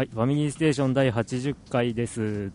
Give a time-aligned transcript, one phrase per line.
[0.00, 2.50] はい、ファミリーステーション第80回です。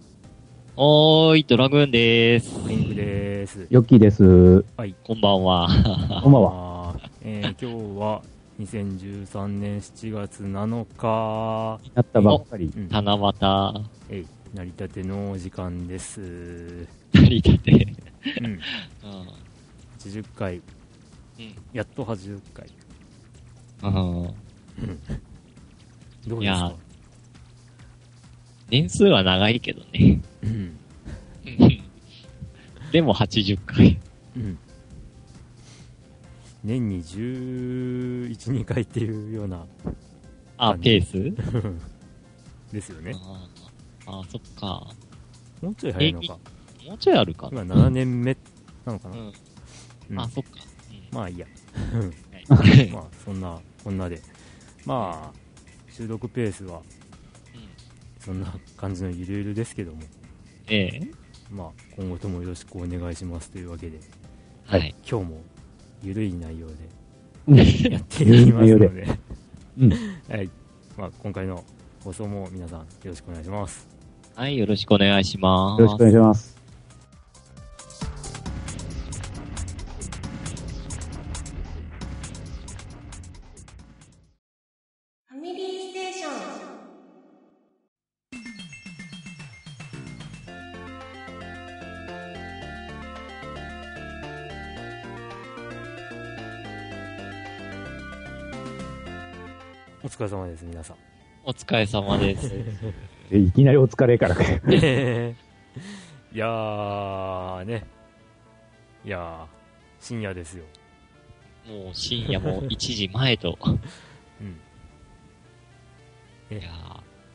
[0.76, 2.68] おーい、ドラグーンでーす。
[2.68, 3.68] ピンクです。
[3.70, 4.64] ヨッキーです。
[5.04, 5.70] こんばんは。
[6.24, 6.90] こんばんは。
[6.90, 8.24] あーえー今日は
[8.60, 12.74] 2013年7月7日、やったばっかり。
[12.76, 14.26] うん七夕、えい、
[14.56, 16.22] 成り立てのお時間です。
[16.22, 17.94] うん、成り立て。
[18.42, 18.60] うん。
[20.02, 20.62] 80回、
[21.74, 22.68] やっと80回。
[23.84, 24.34] うん。
[26.28, 26.85] どうですか？
[28.70, 30.22] 年数は長いけどね。
[30.44, 30.78] うん。
[32.92, 34.00] でも80回。
[34.36, 34.58] うん。
[36.64, 39.66] 年に11、2回っていうような、
[40.58, 41.14] あ、ペース？
[42.74, 43.14] ですよね。
[43.16, 44.88] あーあー、そっか。
[45.62, 46.40] もうちょい早いのか。
[46.88, 48.36] もうちょいあるか今7年目
[48.86, 49.16] なのかな。
[49.18, 49.34] うん。
[50.10, 50.50] うんあ、そっか。
[51.12, 51.46] まあいいや。
[51.94, 52.14] うん
[52.92, 54.22] まあそんなこんなで
[54.86, 56.82] まあ収録ペースは
[58.26, 60.02] そんな感じのゆるゆるですけども
[60.68, 61.02] ええ。
[61.52, 64.00] まあ今後ともよろしくお願いしますというわけで
[64.66, 64.96] はい。
[65.08, 65.42] 今日も
[66.02, 66.68] ゆるい内容
[67.48, 68.88] うんでやっていきますので
[69.78, 69.92] うん。
[70.30, 70.50] はい
[70.98, 71.64] まあ、今回の
[72.04, 73.88] 放送も皆さんよろしくお願いします
[74.36, 75.82] はい、よろしくお願いします。
[75.82, 76.55] よろしくお願いします。
[100.26, 100.98] れ様です皆さん
[101.44, 102.52] お疲れ様です。
[103.32, 104.58] えいきなりお疲れからか よ。
[104.58, 107.84] いやーね
[109.06, 109.46] いやー
[110.00, 110.66] 深夜ですよ
[111.68, 113.58] もう深夜も1時前と。
[114.42, 114.60] うん
[116.50, 116.70] えいや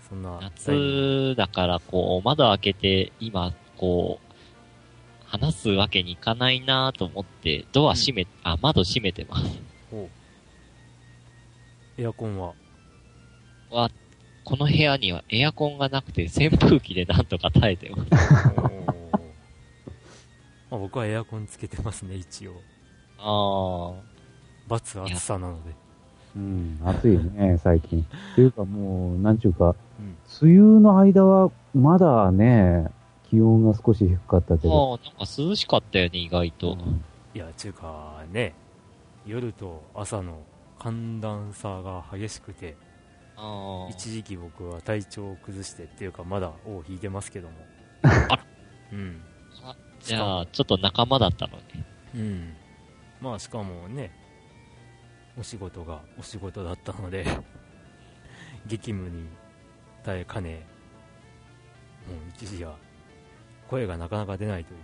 [0.09, 4.35] そんなー夏だからこう、窓開けて今、こう、
[5.25, 9.63] 話すわけにいかないなと思って、ドア閉め、あ、窓閉めてます。
[9.93, 10.09] お
[11.97, 12.55] エアコンは？
[13.71, 13.91] は、
[14.45, 18.11] この部屋にはエアコンがなくて扇風機でなんとか耐えてます。
[20.71, 22.55] まあ、僕はエアコンつけてますね一応
[23.19, 23.93] あ
[24.69, 25.75] バツ暑さなので
[26.37, 28.07] うん、暑いね、 最近。
[28.33, 32.87] っていうかもう、なんちゅうか、うん梅雨の間は、まだね、
[33.29, 34.93] 気温が少し低かったけあ、ど。
[34.93, 36.79] ああ、なんか涼しかったよね、意外と。
[37.35, 38.55] いやちゅうかね
[39.25, 40.41] 夜と朝の
[40.81, 42.90] 寒暖差が激しくてああ。
[43.91, 47.55] 一時期僕は体調を崩してっていうかまだ尾を引いてますけども。
[48.03, 48.47] あら。
[48.93, 49.23] うん。
[50.01, 51.63] じゃあ、ちょっと仲間だったのね。
[52.15, 52.55] うん。
[53.21, 54.11] まあしかもね
[55.39, 57.25] お仕事がお仕事だったので
[58.67, 59.27] 激務に
[60.03, 60.67] 耐えかね
[62.09, 62.77] もう一時は
[63.69, 64.77] 声がなかなか出ないとい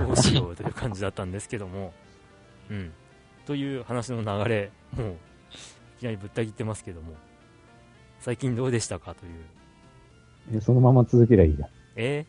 [0.00, 1.92] うどうしようという感じだったんですけども。
[2.70, 2.92] うん。
[3.46, 5.14] という話の流れもうい
[6.04, 7.14] きなりぶった切ってますけども。
[8.20, 10.58] 最近どうでしたかという。
[10.58, 11.68] えそのまま続けりゃいいじゃん。
[11.96, 12.26] え？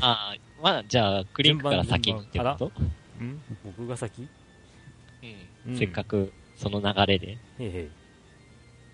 [0.00, 2.70] あ あ、まあ、じゃあ、クリンクから先ってこと？
[3.18, 3.40] ー、ん？
[3.64, 4.28] 僕が先？
[5.66, 5.72] うん。
[5.72, 7.38] うんせっかく、その流れで。
[7.58, 7.90] へいへい。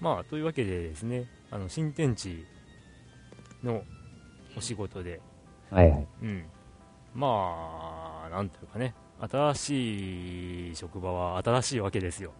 [0.00, 2.46] まあというわけでですねあの新天地
[3.62, 3.82] の
[4.56, 5.20] お仕事で、
[5.70, 6.06] はいはい。
[6.22, 6.44] うん、
[7.14, 8.94] まあなんというかね。
[9.20, 12.32] 新しい職場は新しいわけですよ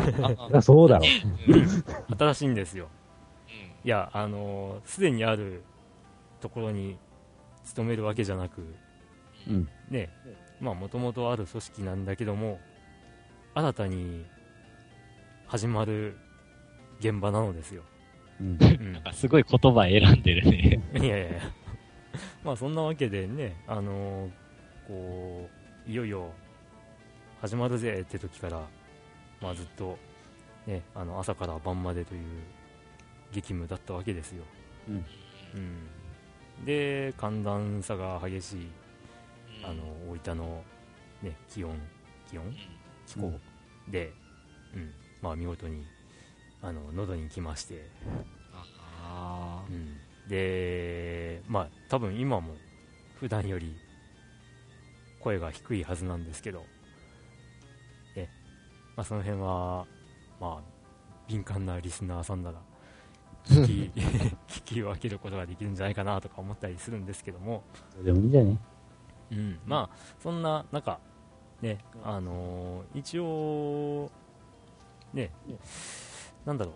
[0.00, 1.04] そりゃそうだろ。
[1.48, 1.68] うんうん
[2.18, 2.88] 新しいんですよ
[3.84, 5.62] いやあのすでにある
[6.40, 6.98] ところに
[7.64, 8.74] 勤めるわけじゃなく
[9.48, 9.68] うん。
[9.88, 10.10] ね
[10.60, 12.58] まあもともとある組織なんだけども
[13.54, 14.26] 新たに
[15.46, 16.16] 始まる
[17.00, 17.82] 現場なのですよ、
[18.40, 18.58] うん。
[18.60, 20.82] うんなんかすごい言葉選んでるね。
[20.94, 21.40] いやいやいや、
[22.44, 24.30] まあそんなわけでね、あのー
[24.86, 25.48] こ
[25.88, 26.30] う、いよいよ
[27.40, 28.62] 始まるぜって時から、
[29.40, 29.98] まあずっと、
[30.66, 32.22] ね、あの朝から晩までという
[33.32, 34.44] 激務だったわけですよ。
[34.88, 35.04] うん。
[35.54, 36.64] うん。
[36.64, 38.70] で、寒暖差が激しい、
[39.62, 40.62] あの、大分の、
[41.22, 41.80] ね、気温、
[42.30, 42.54] 気温？
[43.06, 43.32] 気候
[43.88, 44.12] で、
[44.74, 44.92] うん、
[45.22, 45.84] まあ見事に、
[46.62, 47.88] あの、喉に来まして、
[49.02, 49.96] あうん、
[50.28, 52.54] で、まあ、多分今も
[53.18, 53.76] 普段より
[55.18, 56.79] 声が低いはずなんですけど、え
[59.00, 59.86] まあ、その辺は、
[60.38, 60.62] まあ、
[61.26, 62.58] 敏感なリスナーさんなら
[63.48, 64.00] 聞き
[64.60, 67.62] 聞き分けることができるんじゃないかなとか思ったりするんですけども、
[68.04, 68.58] でもいいんじゃね？
[69.32, 71.00] うん、まあ、そんな中、
[71.62, 74.10] ね、あのー一応、
[75.14, 75.30] ね、
[76.44, 76.74] なんだろう、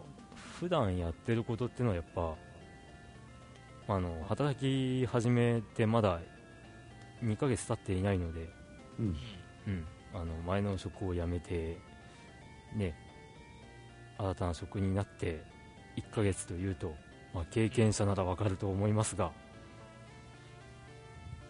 [0.60, 2.36] 普段やってることっていうのはやっぱ
[3.86, 6.20] あの働き始めてまだ
[7.22, 8.48] 2ヶ月経っていないので、
[8.98, 9.16] うん。
[9.66, 11.76] うん、あの前の職を辞めて
[12.74, 12.94] ね
[14.18, 15.42] 新たな職になって
[15.96, 16.94] 1ヶ月というと、
[17.32, 19.32] まあ、経験者ならわかると思いますが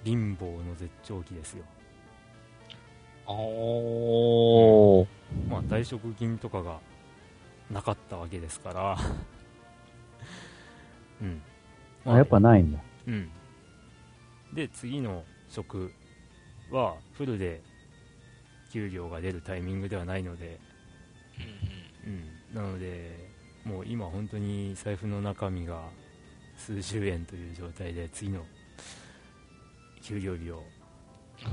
[0.05, 1.65] 貧乏の絶頂期ですよ
[3.27, 5.07] おー。
[5.49, 6.79] まあ退職金とかが
[7.71, 8.99] なかったわけですから
[11.23, 11.43] うん
[12.05, 12.79] あ、やっぱないんだ。
[13.07, 13.31] うん
[14.53, 15.93] で次の職
[16.71, 17.61] はフルで
[18.71, 20.61] 給料が出るタイミングではないので
[22.07, 23.31] うん、なので、
[23.65, 25.83] もう今、本当に財布の中身が
[26.57, 28.45] 数十円という状態で、次の
[30.03, 30.63] 給料日を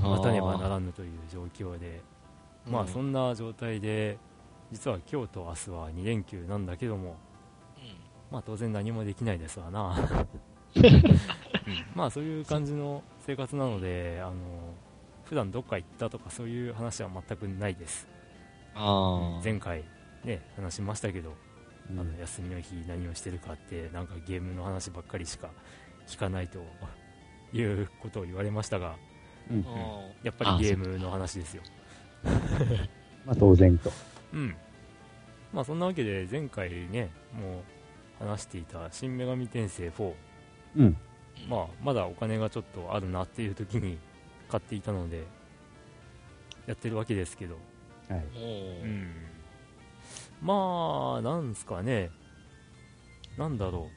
[0.02, 2.02] 待たねばならぬという状況で、
[2.66, 4.18] まあそんな状態で、
[4.70, 7.16] 実は今日と明日は2連休なんだけども、
[8.30, 9.96] まあ当然何もできないですわな、
[10.76, 11.84] うん。
[11.94, 14.34] まあそういう感じの生活なので、あの
[15.24, 18.06] 普段どっか行ったとかそういう話は全くないです。
[19.44, 19.84] 前回
[20.24, 21.34] ね話しましたけど、
[21.90, 22.00] うん。
[22.00, 25.50] あの休みの日何をしてるかってなんかゲームの話ばっかりしか
[26.06, 26.64] 聞かないと
[27.52, 28.96] いうことを言われましたが
[29.50, 29.56] うん。
[29.56, 29.64] うん
[30.22, 31.62] やっぱりゲームの話ですよ。
[33.26, 33.92] まあ当然と。
[34.32, 34.56] うん。
[35.52, 37.62] まあそんなわけで前回ねも
[38.20, 40.14] う話していた「新女神転生4」
[40.76, 40.96] うん。
[41.48, 43.98] まあまだお金がちょっとあるなっていう時に
[44.48, 45.24] 買っていたので
[46.66, 47.56] やってるわけですけど
[48.08, 48.24] はい。
[48.36, 49.32] おうーん
[50.42, 52.10] まあ、なんすかね、
[53.38, 53.88] なんだろ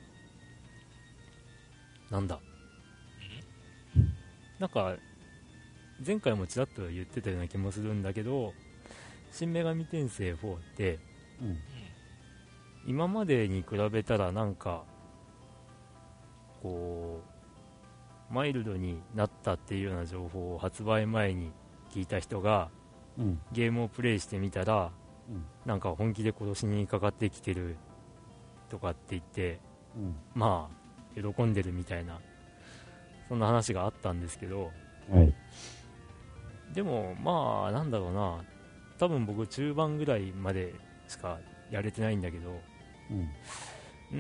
[2.09, 2.39] う、なんだ、
[4.59, 4.95] なんか、
[6.05, 8.53] 前回もちらっと言ってたような気もするんだけど、
[9.31, 10.99] 新女神転生4って、
[11.41, 11.57] うん。
[12.87, 14.83] 今までに比べたらなんか、
[16.61, 17.21] こ
[18.29, 21.51] う、マイルドになったっていうような情報を発売前に
[21.91, 22.74] 聞いた人が、うん。
[23.51, 24.91] ゲームをプレイしてみたら、
[25.29, 27.75] うんなんか本気で殺しにかかってきてる
[28.69, 29.59] とかって言って、
[29.95, 30.15] うん。
[30.33, 32.19] まあ、喜んでるみたいな、
[33.27, 34.71] そんな話があったんですけど、
[35.09, 35.33] はい。
[36.73, 38.43] でも、まあ、なんだろうな、
[38.99, 40.75] 多分僕、中盤ぐらいまで
[41.07, 41.39] しか
[41.71, 42.61] やれてないんだけど、
[43.09, 43.29] うん。
[44.11, 44.17] うー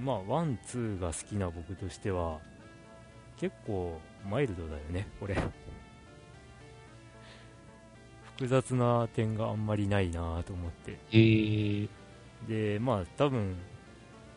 [0.00, 2.40] ん、まあ、 one、two が好きな僕としては、
[3.36, 5.36] 結構マイルドだよね、これ。
[8.38, 10.92] 複雑な点があんまりないなと思って。
[10.92, 11.88] へー。
[12.46, 13.56] で、まあ、多分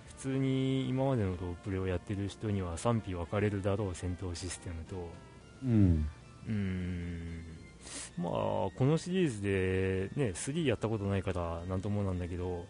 [0.07, 5.07] 普通に今までのロープレをやってる人には賛否分かれるだろう戦闘システムと、
[5.63, 6.09] うん。
[6.48, 7.44] うーん、
[8.18, 12.65] まあ、このシリーズで、ね、3やったことないからなんともなんだけど、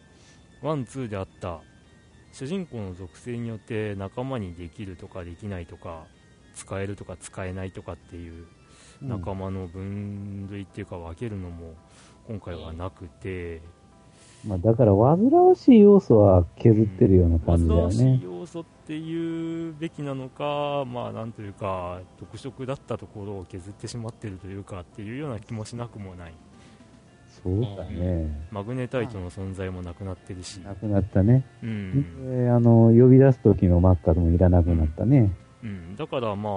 [0.61, 1.61] 1、2であった
[2.33, 6.07] 主人公の属性によって仲間にできるとかできないとか、
[6.55, 8.45] 使えるとか使えないとかっていう
[9.01, 11.73] 仲間の分類っていうか分けるのも
[12.27, 13.61] 今回はなくて、
[14.45, 18.21] まあだから煩わしい要素は削ってるような感じだよ煩わしいね。
[18.23, 26.33] 要素っていうべきなのか、まあなんというか、特色だったところを削ってしまってるというかっていうような気もしなくもない。
[27.43, 28.47] そうだね。
[28.51, 31.45] マグネタイトの存在もなくなってるし、なくなったね。
[31.63, 35.31] うん、で、あの、呼び出す時のマッカーもいらなくなったね。
[35.63, 36.53] うん、だからまあ、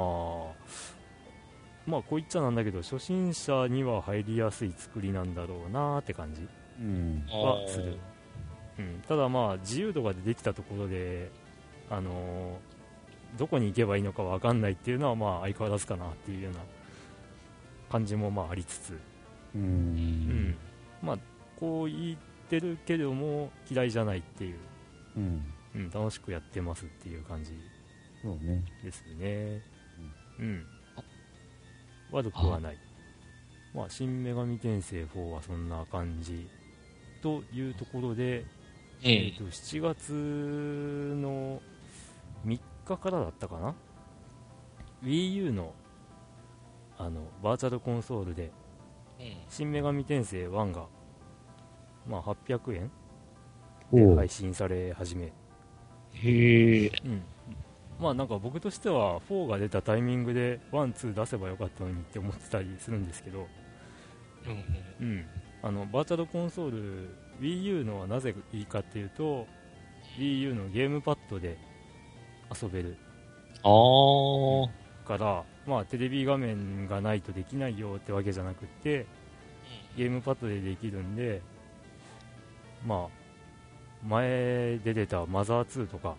[1.86, 6.46] まあこう言っちゃなんだけど、初心者には入りやすい作りなんだろうなって感じ
[6.80, 7.24] うん。
[7.28, 7.96] はする。
[8.78, 11.30] うん、ただまあ自由度が出てきたところで、
[11.90, 12.74] あのー
[13.36, 16.60] どこに行けばいいのか分かんないっていうのはまあ相変わらずかなっていうような
[17.90, 18.98] 感じもまあありつつ、う。
[19.56, 20.56] うんん、
[21.02, 21.18] まあ
[21.58, 22.16] こう言っ
[22.48, 24.58] てるけども嫌いじゃないっていう、
[25.16, 25.44] うん。
[25.74, 27.50] うん、楽しくやってますっていう感じ
[28.22, 28.62] そうね。
[28.84, 29.60] ですね。
[30.38, 30.66] うん。
[32.14, 32.78] 悪くはない。
[33.74, 36.48] まあ、新女神転生4はそんな感じ。
[37.20, 38.44] というところで、
[39.02, 40.12] えええーと7月
[41.20, 41.60] の
[42.46, 43.74] 3日からだったかな
[45.02, 45.74] ？Wii U の
[46.96, 48.52] あのバーチャルコンソールで
[49.18, 50.86] え新女神転生1が、
[52.06, 52.90] まあ、800円
[53.92, 55.32] で配信され始め、
[56.14, 56.92] えへえ。
[57.04, 57.22] うん、
[58.00, 63.46] まあなんか僕としては4が出たタイミングで1、2出せばよかったのにって思ってたりするんですけど、
[65.00, 65.26] うんうん、
[65.62, 67.08] あのバーチャルコンソール
[67.40, 69.46] Wii U のはなぜいいかっていうと
[70.18, 71.58] Wii U のゲームパッドで
[72.62, 72.96] 遊べる。
[73.62, 74.84] あー。
[75.04, 79.06] から、まあ、テレビ画面がないとできないよってわけじゃなくって
[79.96, 81.42] ゲームパッドでできるんで、
[82.84, 83.08] まあ、
[84.06, 86.16] 前で出たマザー2とか、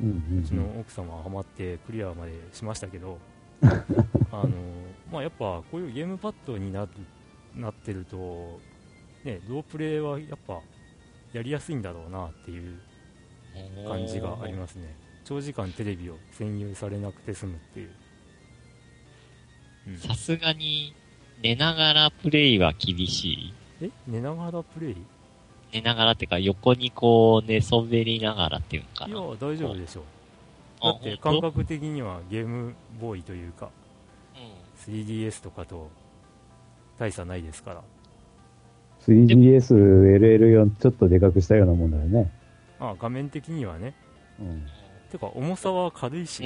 [0.00, 3.18] うんうんうちの奥様はハマってクリアまでしましたけど、
[4.30, 4.50] あの
[5.12, 6.88] まあ、やっぱこういうゲームパッドになる
[7.56, 8.60] なってると、
[9.24, 10.60] ね、ロープレイはやっぱ
[11.32, 12.78] やりやすいんだろうなっていう
[13.88, 17.90] 感じがありますね、長時間テレビを占有されなくて済むっていう。
[19.88, 19.96] うん。
[19.98, 20.94] さすがに、
[21.42, 23.54] 寝ながらプレイは厳しい？
[23.82, 23.90] え？
[24.06, 24.92] 寝ながらプレイ？
[24.92, 24.96] い
[25.72, 29.20] 寝ながらってか、横にこう、寝そべりながらっていうのかやな。
[29.36, 30.04] 大丈夫でしょう
[30.80, 33.70] あだって感覚的にはゲームボーイというか
[34.86, 35.90] うん 3DS とかと
[36.98, 37.82] 大差ないですから
[39.06, 39.74] 3DS、
[40.18, 42.30] LL4 ちょっとでかくしたようなもんだよね。
[42.78, 43.94] あ画面的にはね
[44.38, 44.66] うん。
[45.10, 46.44] てか重さは軽いし、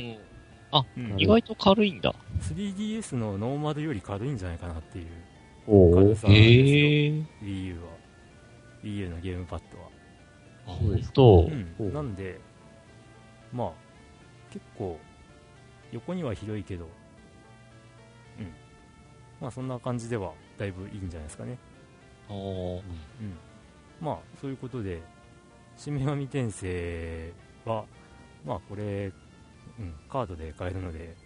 [0.73, 0.79] うん。
[0.79, 2.15] あ、うん意外と軽いんだ。
[2.41, 5.07] 3DS のノーマルより軽いんじゃないかなっていう
[5.67, 6.15] 軽。
[6.15, 6.77] さなんですよ。
[7.43, 7.92] Wii U は
[8.83, 9.85] Wii U のゲームパッドは。
[10.67, 10.79] あ、
[11.15, 11.93] そうん。
[11.93, 12.41] なんで
[13.53, 13.73] まあ
[14.51, 14.99] 結構
[15.93, 16.85] 横には広いけど
[18.39, 18.53] うん。
[19.41, 21.59] まあそんな感じではだいぶいいんじゃないですかね。
[22.29, 22.79] おー。
[22.79, 22.83] うん。
[24.01, 25.03] まあそういうことで
[25.77, 27.33] 新女神転生
[27.65, 27.85] は
[28.45, 29.13] まあこれ、
[29.79, 31.17] うん、カードで買えるので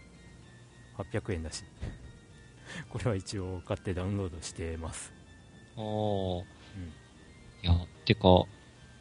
[0.99, 1.65] 800円だし。
[2.91, 5.13] これは一応買ってダウンロードしてます。
[5.77, 6.43] おー。
[6.43, 6.56] うん
[7.67, 8.45] いや、てか、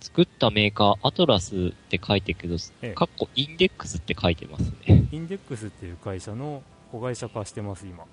[0.02, 2.94] 作ったメーカー、アトラスって書いてるけど、ええ。
[2.94, 5.08] かっこインデックスって書いてますね。
[5.12, 8.06] インデックスっていう会社の子会社化してます今、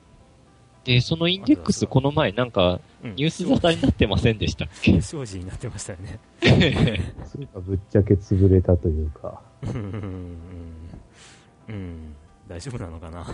[0.85, 4.93] で、そのインデックスこの前なんか、うん、ニュース沙汰になってませんでしたっけ？
[4.93, 6.19] 不祥事になってましたよね。
[7.25, 9.41] そうか、ぶっちゃけ潰れたというか。
[9.63, 9.71] うん。
[9.71, 10.37] うん。
[11.69, 12.17] うん。
[12.49, 13.27] 大丈夫なのかな？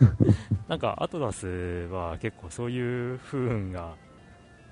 [0.68, 1.46] なんかアトラス
[1.90, 3.94] は結構そういう不運が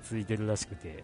[0.01, 1.03] ついてるらしくて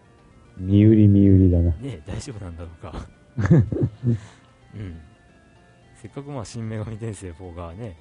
[0.56, 1.70] 身売り身売りだな。
[1.70, 3.06] ねえ大丈夫なんだろうか。
[4.74, 5.00] うん。
[5.94, 7.96] せっかくまあ新女神転生4がね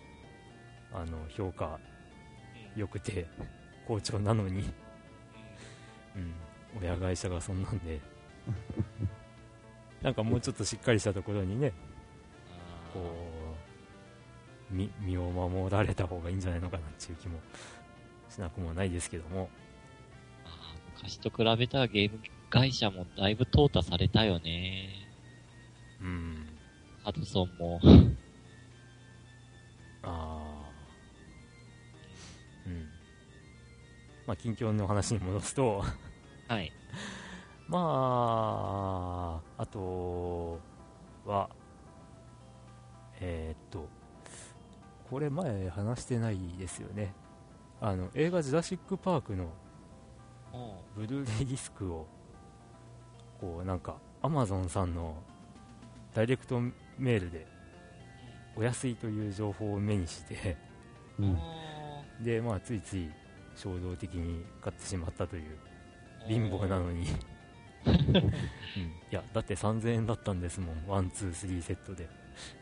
[0.94, 1.80] あの評価
[2.76, 3.28] 良くて
[3.86, 4.64] 好調なのに
[6.16, 6.34] うん
[6.82, 8.00] 親会社がそんなんで。
[10.02, 11.74] なんかもうちょっとしっかりしたところにね
[12.94, 13.02] こ
[14.72, 17.40] う身身を守られた方がいいんじゃないのかなっていう気も
[18.30, 19.50] しなくもないですけども。
[21.02, 24.90] 昔と比べたらゲーム会社もだいぶ淘汰されたよね。
[26.02, 26.48] うん
[27.04, 27.80] ハドソンも。
[30.02, 30.70] ああ
[32.66, 32.90] うん
[34.26, 35.84] まあ近況の話に戻すと
[36.48, 36.72] はい。
[37.68, 40.60] まああと
[41.26, 41.50] は
[43.20, 43.88] えーっと
[45.10, 47.14] これ前話してないですよね
[47.82, 49.52] あの映画「ジュラシック・パーク」の
[50.96, 52.08] ブルーレイディスクを
[53.40, 55.16] こうなんかアマゾンさんの
[56.14, 56.60] ダイレクト
[56.98, 57.48] メールで
[58.56, 60.58] お安いという情報を目にして
[61.18, 61.38] うん。
[62.22, 63.10] でまあついつい
[63.56, 65.58] 衝動的に買ってしまったという
[66.28, 67.08] 貧乏なのに、
[67.86, 68.32] うん、い
[69.12, 70.88] やだって3000円だったんですもん。
[70.88, 72.10] one two three セットで、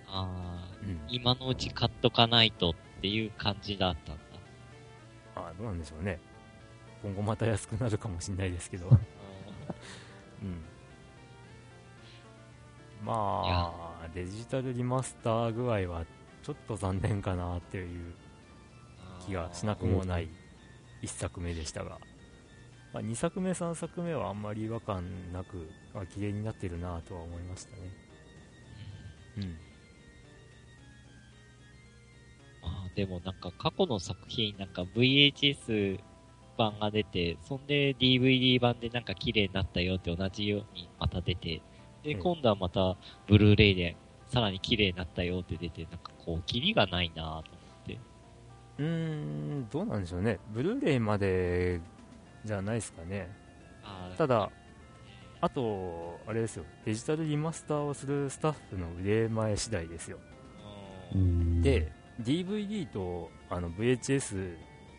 [0.07, 0.87] あー。
[0.87, 4.21] うん、今のうち買っとかないとっていう感じだったんだ。
[5.35, 6.19] あどうなんでしょうね。
[7.03, 8.89] 今後また安くなるかもしれないですけど、
[10.41, 10.63] うん、
[13.05, 13.43] ま
[14.03, 16.05] あデジタルリマスター具合は
[16.43, 18.13] ちょっと残念かなっていう
[19.25, 20.29] 気がしなくもない
[21.03, 21.99] 1作目でしたが、
[22.93, 25.03] まあ、2作目3作目はあんまり違和感
[25.33, 27.77] なくあ綺麗になってるなとは思いましたね。
[29.37, 29.43] うん。
[32.63, 35.99] まあでもなんか過去の作品なんか VHS
[36.57, 41.61] 版が出て、そんで DVD 版でなんか綺麗になったよって同じようにまた出て、
[42.03, 42.21] で、うん。
[42.21, 42.97] 今度はまた
[43.27, 43.95] ブルーレイで
[44.27, 47.43] さらに綺麗になったよって出て、なんかこう、キリがないなぁと思っ
[47.85, 47.99] て。
[48.79, 50.39] うーんどうなんでしょうね。
[50.51, 51.79] ブルーレイまで
[52.43, 53.29] じゃないですかね。
[54.17, 54.49] ただ
[55.39, 56.65] あとあれですよ。
[56.85, 60.17] デジタルリマスターをするスタッフの腕前次第ですよ。
[61.61, 64.55] で DVD とあの VHS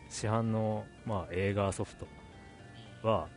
[0.09, 2.07] 市販の、まあ、映画ソフト
[3.01, 3.27] は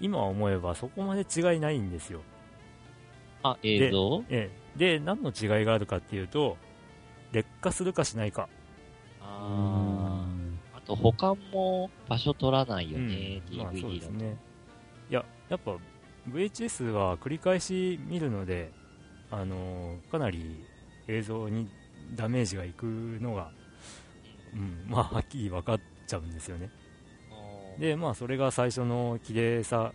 [0.00, 2.20] 今思えばそこまで違いないんですよ、
[3.44, 4.24] あ、映像？
[4.28, 6.56] ええ、で何の違いがあるかっていうと
[7.30, 8.48] 劣化するかしないか、
[9.22, 10.78] あー。
[10.78, 13.58] あと保管も場所取らないよね、うん。
[13.58, 13.94] まあ、そう DVD だと。
[13.94, 14.36] ですね。
[15.10, 15.76] いややっぱ
[16.28, 18.72] VHS は繰り返し見るので、
[19.30, 20.64] あのーかなり
[21.06, 21.68] 映像に
[22.16, 22.84] ダメージがいく
[23.20, 23.50] のが、
[24.52, 26.70] うん、まあはっきり分かっちゃうんですよね
[27.78, 29.92] でまあそれが最初の綺麗さ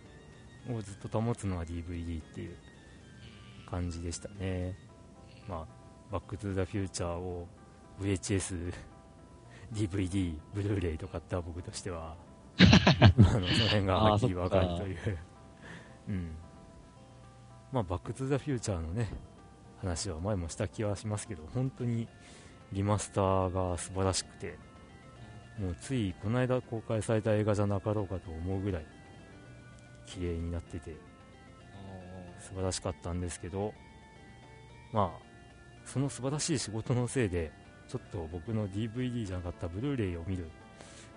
[0.70, 2.56] をずっと保つのは DVD っていう
[3.68, 4.76] 感じでしたね。
[5.48, 5.66] まあ、
[6.12, 7.48] バックトゥザフューチャーを
[8.00, 8.72] VHS、
[9.72, 12.14] DVD、ブルーレイと買った僕としては、
[12.58, 15.18] あのその辺がはっきりわかるという。
[16.08, 16.36] うん。
[17.72, 19.08] まあ、バックトゥザフューチャーのね、
[19.80, 22.06] 話は前もした気はしますけど、本当に
[22.72, 24.58] リマスターが素晴らしくて、
[25.58, 28.86] もうついこの間公開された映画じゃなかろうかと思うぐらい
[30.06, 30.96] 綺麗になってて
[32.40, 33.72] 素晴らしかったんですけど
[34.92, 35.32] まあ
[35.84, 37.52] その素晴らしい仕事のせいで
[37.88, 40.48] ちょっと僕の DVD じゃなかったブルーレイを見る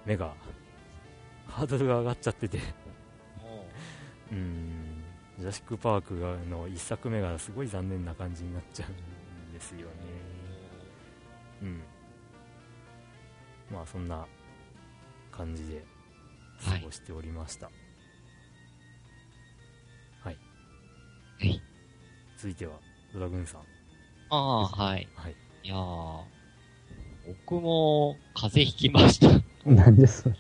[0.06, 0.34] 目が
[1.48, 2.60] ハードルが上がっちゃってて
[4.32, 4.38] うー。
[4.38, 4.86] ん。
[5.38, 9.86] ジュラシック・パークがの1作目がすごい残念な感じになっちゃうんですよね。
[11.64, 11.82] うん
[13.72, 14.26] まあそんな
[15.32, 15.84] 感じで
[16.64, 17.66] 過ごしておりました、
[20.24, 20.38] はい、
[21.40, 21.62] はい。
[22.38, 22.74] 続いては
[23.14, 23.62] ドラグーンさん。
[24.30, 25.08] ああ、はい。
[25.16, 25.36] はい。
[25.64, 26.24] いやー、
[27.28, 29.70] 僕も風邪ひきました。
[29.70, 30.36] なんでそれ。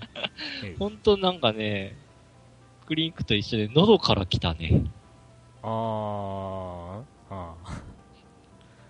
[0.63, 0.71] え。
[0.71, 1.95] いほんとなんかね、
[2.85, 4.83] クリンクと一緒で喉から来たね。
[5.63, 7.55] あーあ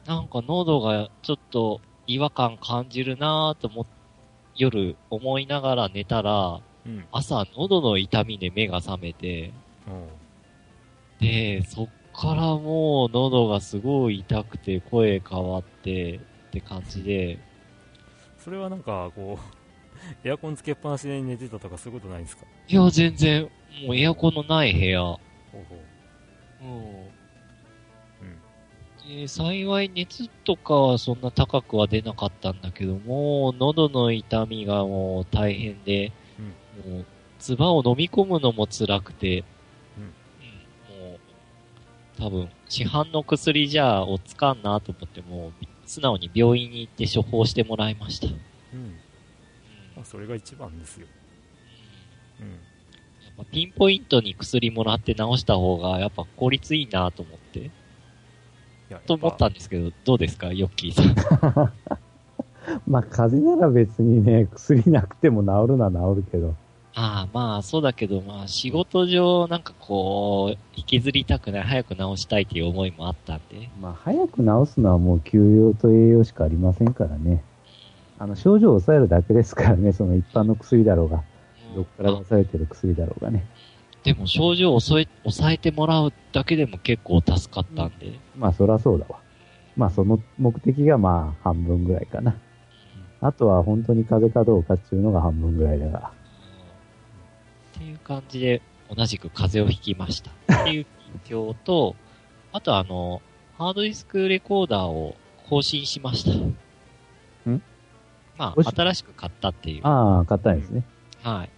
[0.06, 3.86] なんか喉がちょっと違和感感じるなーと思っ
[4.56, 7.06] 夜思いながら寝たら、ーうん。
[7.12, 9.52] 朝喉の痛みで目が覚めて、
[11.20, 16.20] で、そっからもう喉がすごい痛くて声変わってっ
[16.52, 17.40] て感じで、
[18.38, 19.48] それはなんかこう
[20.28, 22.46] エアコンつけっぱなしで寝てたとかそういうことないんですか？
[22.68, 23.44] いや全然、
[23.86, 25.02] もうエアコンのない部屋。
[25.02, 25.20] ほ
[25.54, 27.08] うほう。
[27.08, 27.12] う
[29.06, 36.12] んうんで幸い熱とかはそんな高くは出なかったんだけども、喉の痛みがもう大変で、
[36.74, 37.06] もう、
[37.39, 39.46] 唾を飲み込むのも辛くて、
[39.98, 40.15] うん。
[40.88, 41.20] もう、
[42.18, 48.28] 多分、市販の薬じゃおつかんなと思って、もう、素直に病院に行って処方してもらいました。
[48.28, 48.39] うん。
[48.74, 49.02] うん。
[49.96, 51.08] まあ、それが一番ですよ、
[52.39, 52.48] うん、
[53.24, 57.72] やっぱピンポイントに薬もらって治した方が、やっぱ効率いいなと思って、
[59.06, 61.71] と思ったんですけど、どうですか、ヨッキーさん？
[62.88, 66.56] まあ、風邪なら別にね、薬なくても治るのは治るけど。
[66.98, 73.69] ああ、まあ、そうだけど、まあ、仕事上、なんかこう、引きずりたくない、早く治したいっていう思いもあったんで。
[73.82, 77.43] まあ、早く治すのはもう休養と栄養しかありませんからね。
[78.17, 81.24] あの、症状を抑えるだけですからね、その一般の薬だろうが、
[81.76, 83.45] どっからあ出されてる薬だろうがね。
[84.06, 88.20] でも、症状を抑え、抑えてもらうだけでも結構助かったんで。
[88.38, 89.20] まあ、そらそうだわ。
[89.76, 92.38] まあ、その目的がまあ、半分ぐらいかな。
[93.20, 96.08] あとは本当に風邪かどうかっていうのが半分ぐらいだから。
[96.10, 96.12] っ
[97.80, 98.62] ていう感じで、
[98.96, 100.32] 同じく風邪をひきました。
[100.62, 100.86] っていう
[101.26, 101.96] 近況と、
[102.52, 103.24] あとあの、
[103.58, 105.15] ハードディスクレコーダーを
[105.50, 106.32] 更新しました。
[107.50, 107.62] ん？
[108.38, 109.82] まあ、新しく買ったっていう。
[109.88, 110.84] ああ、買ったんですね。
[111.24, 111.50] はい。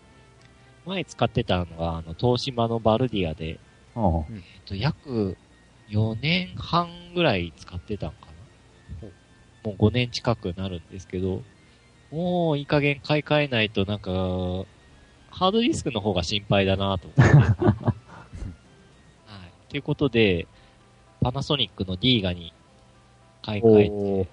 [0.88, 3.60] 前使ってたのが、あの、東芝のバルディアで、
[3.96, 5.38] ああえっと、約
[5.90, 8.18] 4年半ぐらい使ってたんか
[9.02, 9.10] な。
[9.64, 11.42] もう5年近くなるんですけど、
[12.12, 14.12] もういい加減買い替えないとなんか、
[15.30, 17.22] ハードディスクの方が心配だなと思って。
[17.66, 17.92] は
[19.46, 19.70] い。
[19.70, 20.48] ということで、
[21.22, 22.54] パナソニックの D ガに
[23.42, 24.30] 買い替えて、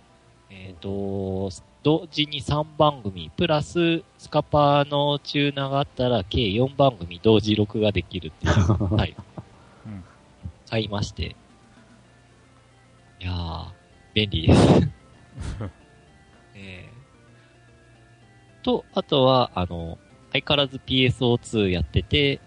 [0.50, 1.50] えっ、と、
[1.84, 8.52] 同時に3番組、プラススカパーのチューナーがあったら計4番組同時録画できるっていう。
[8.96, 9.14] はい。
[9.86, 10.04] うん
[10.70, 11.36] 買いまして。
[13.20, 13.66] いやー、
[14.14, 14.90] 便利です。
[16.56, 19.98] えーと、あとは、あの、
[20.32, 22.40] 相変わらず PSO2 やってて、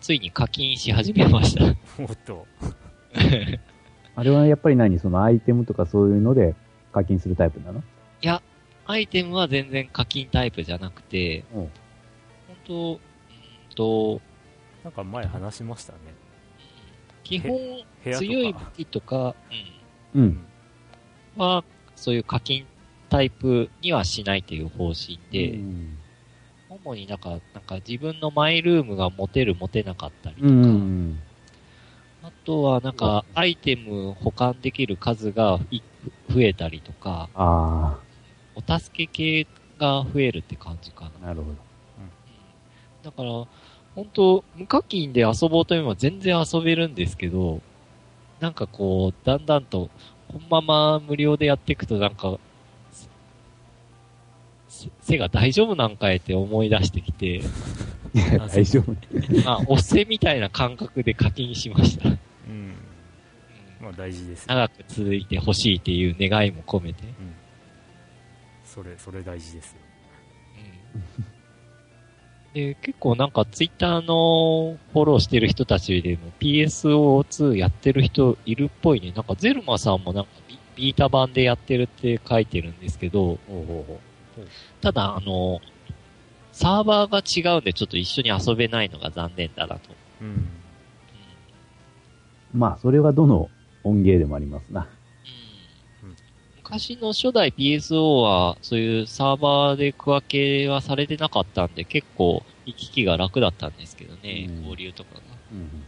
[0.00, 1.64] ついに課金し始めました。
[2.02, 2.46] おっと
[4.16, 4.98] あれはやっぱり何？
[4.98, 6.54] そのアイテムとかそういうので
[6.90, 7.80] 課金するタイプなの？
[8.22, 8.42] いや、
[8.84, 11.60] アイテムは全然課金タイプじゃなくて、うん。
[11.60, 11.70] 本
[12.66, 13.00] 当うーん
[13.74, 14.20] と、
[14.84, 15.98] なんか前話しましたね。
[17.22, 17.50] 基本
[18.02, 19.34] 強い武器とか、
[20.14, 20.18] う。
[20.18, 20.24] うん。
[20.24, 20.46] うん、
[21.36, 21.64] は、
[21.94, 22.66] そういう課金
[23.08, 25.98] タイプにはしないという方針で、うん。
[26.68, 31.22] 主になんか、なんか自分のマイルームが持てる持てなかったりとか、うんうん
[32.24, 35.80] あとはなんかアイテム保管できる数がい
[36.32, 37.98] 増えたりとか、あ
[38.54, 39.46] お助け系
[39.78, 41.10] が増えるって感じかな。
[41.22, 41.56] あ、なるほど。
[43.02, 43.30] だから、
[43.94, 47.60] 本当無課金で遊ぼうと思えば全然遊べるんですけど、
[48.40, 49.90] なんかこう、だんだんと、
[50.28, 52.38] このまま無料でやっていくとなんか、
[54.68, 57.42] せ背が大丈夫なんかいって思い出してきて、い
[58.18, 58.92] や、大丈夫。
[59.44, 62.08] まあ、お布施みたいな感覚で課金しました。
[62.08, 62.12] う
[62.50, 62.74] ん
[63.80, 64.54] まあ大事ですよ。
[64.54, 67.02] 長く続いてほしいっていう願いも込めて。
[67.02, 67.34] うん。
[68.72, 69.78] それ、それ大事ですよ。
[72.54, 79.12] で、結構なんかツイッターのフォローしてる人たちでも PSO2 やってる人いるっぽいね。
[79.14, 83.38] なんかゼルマさんもなんかビビータ版でやってるって書いてるんですけど、
[84.80, 85.60] ただあの、
[86.52, 89.90] サーバーが違うんでちょっと一緒に遊べないのが残念だなと。
[90.22, 90.48] うん。
[92.54, 93.50] まあ、それはどの
[93.84, 94.88] 音芸でもありますな。
[96.64, 105.20] うん昔の初代 PSO は、そういうサーバーで区分けはされてなかったんで、結構行き来が楽だったんですけどね、うん交流とかが。
[105.52, 105.82] うん。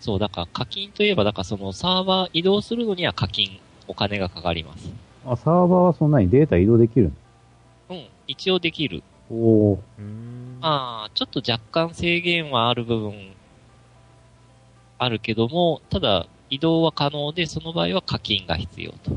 [0.00, 4.88] そう、だから課金といえば、だからそのサーバー移動するのには課金、お金がかかります。
[5.26, 7.10] あ、サーバーはそんなにデータ移動できる
[7.90, 9.02] うん、一応できる。
[9.30, 9.78] のおー。
[9.78, 10.60] うーん。
[10.60, 13.32] まあ、ちょっと若干制限はある部分、
[14.98, 19.12] あるけども、ただ、移動は可能で、その場合は課金が必要と。
[19.12, 19.16] っ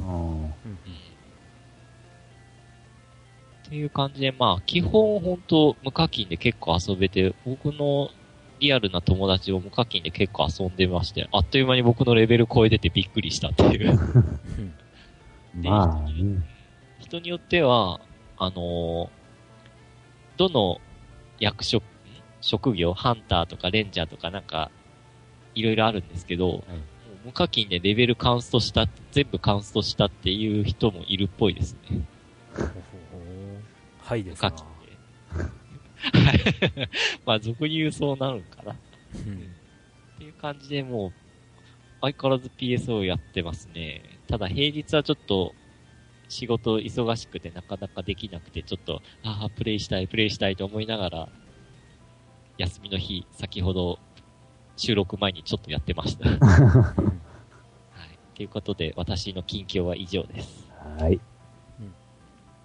[3.70, 8.10] ていう感じで、まあ、基本本当無課金で結構遊べて、僕の
[8.60, 13.92] リアルな友達も無課金で結構遊んでまして、あっという間に僕のレベル超えててびっくりしたっていう。
[15.54, 16.46] うんまあね。
[17.00, 18.00] 人によっては、
[18.38, 19.22] あのー
[20.38, 20.80] どの
[21.40, 21.86] 役職、ん
[22.42, 24.72] 職業、ハンターとかレンジャーとかなんか、
[25.54, 26.72] いろいろあるんですけど、もう
[27.26, 32.02] 無課金でレベルカウントした、全部カウントしたっていう人もいるっぽいですね。
[34.02, 34.64] はいですな無課。
[34.64, 34.72] 金
[36.74, 36.90] で。
[37.26, 38.76] まあ、俗に言うそうなるんかな。
[39.26, 39.56] うん
[40.16, 41.14] っていう感じでもう、
[42.02, 44.20] 相変わらず PSO やってますね。
[44.28, 45.56] ただ平日はちょっと、
[46.30, 51.30] 仕事忙しくてなかなかできなくて、ちょっと、ああ、プレイしたい、プレイしたいと思いながら、
[52.58, 53.98] 休みの日、先ほど、
[54.78, 56.30] 収録前にちょっとやってました。
[56.30, 56.94] は
[58.12, 58.18] い。
[58.36, 60.68] ということで、私の近況は以上です。
[61.00, 61.20] はい。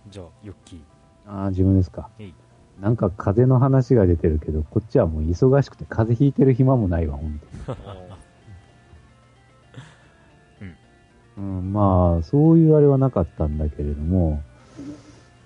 [0.09, 0.81] じゃあ、ヨッキー。
[1.27, 2.33] ああ、自分ですかはい。
[2.81, 7.47] なんか風邪の話が出てるけど、こっちはもう忙しくて風邪ひいてる暇もないわ、ほ んと。
[11.39, 14.43] うん、まあ、そういうあれはなかったんだけれども、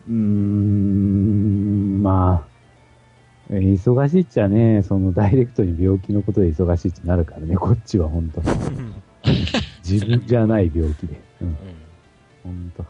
[0.09, 2.50] うーん、まあ、え
[3.59, 8.41] 忙しいっちゃね、そのダイレクトに病気のことで忙しいってなるからね、こっちはほんと。
[9.83, 11.21] 自分じゃない病気で。
[11.43, 11.57] うん、うん
[12.45, 12.85] ほんと。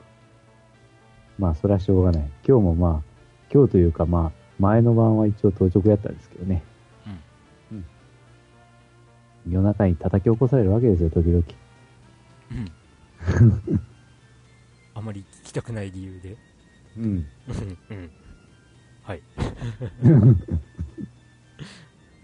[1.39, 2.31] まあ、それはしょうがない。
[2.47, 3.03] 今日もまあ、
[3.53, 6.63] 今日というかまあ、前の晩は一応当直やったんですけどね。
[7.73, 7.85] うん。
[9.51, 11.43] 夜中に叩き起こされるわけですよ、時々。
[12.53, 12.71] うん
[14.95, 16.37] あまり聞きたくない理由で。
[16.99, 17.05] うん。
[17.05, 17.27] うん
[17.91, 18.11] うん。
[19.03, 19.23] はい。
[20.03, 20.35] も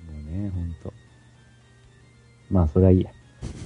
[0.08, 0.92] うね、ほんと。
[2.50, 3.10] まあ、それはいいや。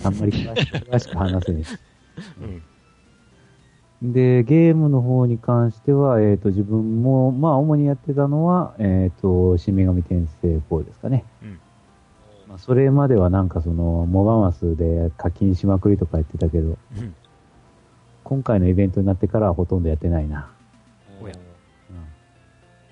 [0.05, 1.79] あんまり詳しく話せないし。
[4.03, 4.13] うん。
[4.13, 11.25] で、ゲームの方に関しては、えっ、と、自分も、まあ、主にやってたのは、えっ、と、新女神転生4ですかね。
[11.43, 11.61] うん。
[12.49, 17.15] まあ、それまではなんかその、モバマスで課金しまくりとか言ってたけど、うん。
[18.25, 20.51] 今回のイベントになってからはほとんどやってないな。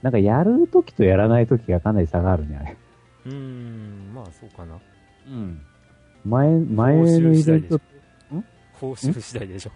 [0.03, 2.77] なんかやるときとやらないときがかなり差があるね、あれ。
[3.27, 4.79] うーん、まあそうかな。
[5.27, 5.61] うん。
[6.25, 7.81] 前、前のイベント、
[8.75, 9.71] 報酬次第でしょ。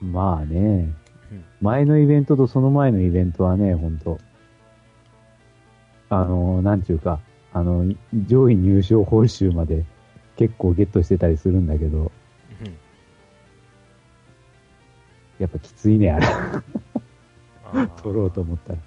[0.00, 0.56] まあね、
[1.30, 4.18] うん前のイベントとその前のイベントはね、ほんと、
[6.10, 7.20] あの、なんちゅうか、
[7.52, 9.84] あの、い上位入賞報酬まで
[10.36, 12.10] 結構ゲットしてたりするんだけど、うん。
[15.38, 16.26] やっぱきついね、あれ。
[18.02, 18.78] 取ろうと思ったら。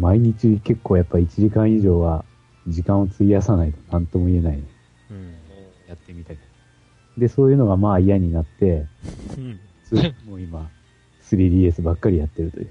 [0.00, 2.24] 毎日結構やっぱ1時間以上は
[2.66, 4.62] 時間を費やさないと何とも言えないね。
[5.10, 5.34] うん。
[5.86, 6.38] やってみたい。
[7.18, 8.86] で、そういうのがまあ嫌になって、
[9.36, 9.60] うん。
[10.26, 10.70] もう今、
[11.22, 12.70] 3DS ばっかりやってるという。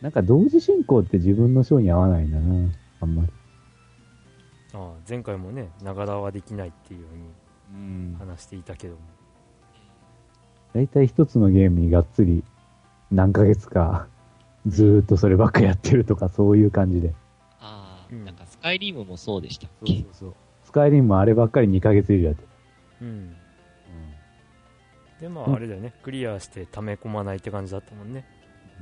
[0.00, 3.28] なんか同時進行って自分の性に合わないんだな、あんまり。
[4.72, 7.06] ああ、前回もね、ながらはできないっていうよ
[7.72, 9.00] ううんに話していたけども。
[10.72, 12.44] 大体一つのゲームにがっつり
[13.10, 14.06] 何ヶ月か
[14.66, 17.14] ずーっとそればっかやってるとかそういう感じで。
[17.60, 20.34] ああ、うんなんかスカイリームもそうでしたっそうけそう。
[20.64, 22.48] スカイリムもあればっかり2ヶ月以上やってる。
[23.02, 23.36] うん。
[25.20, 28.24] で、まうんああれだよね、クリアして溜め込まないって感じだったもんね。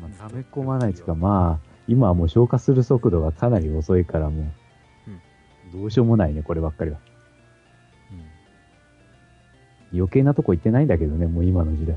[0.01, 4.47] まあ、溜め込まないというか、まあ、今はもう消化する速度がかなり遅いからもう、
[5.73, 6.99] どうしようもないね、こればっかりは。
[9.93, 9.99] うん。
[9.99, 11.97] 余計なとこ行ってないんだけどね、もう今の時代。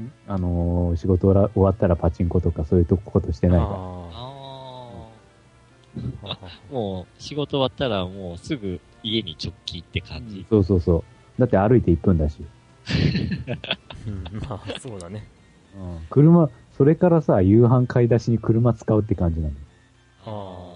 [0.00, 3.70] んあのー仕事終わ終わったらパチンコとかそういうとことしてないから。
[3.70, 4.40] ああ。
[6.70, 10.46] もう仕事終わったらもうすぐ家に直帰って感じ。
[10.48, 11.04] そうそうそ
[11.38, 11.40] う。
[11.40, 12.44] だって歩いて1分だし。
[14.06, 15.26] うん、まあ、そうだね。
[16.08, 19.54] 車、それからさ、夕飯買い出しに車使うって感じなの。
[20.26, 20.70] あ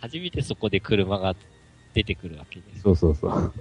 [0.00, 1.34] 初めてそこで車が
[1.94, 2.82] 出てくるわけです。
[2.82, 3.52] そうそうそう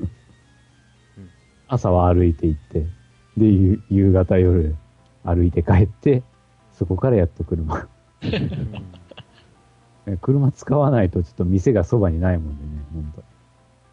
[1.18, 1.30] うん。
[1.68, 2.86] 朝は歩いて行って、
[3.38, 4.76] で、夕夕方夜
[5.24, 6.24] 歩いて帰って、
[6.74, 7.88] そこからやっと車。
[10.22, 13.24] 車使わないとちょっと店がそばにないもんでね、ほんと。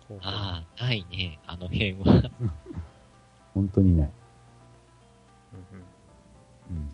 [0.08, 2.30] ほうほうああ、ないね、あの辺は。
[3.52, 4.10] 本当にない。
[6.70, 6.88] うんうん。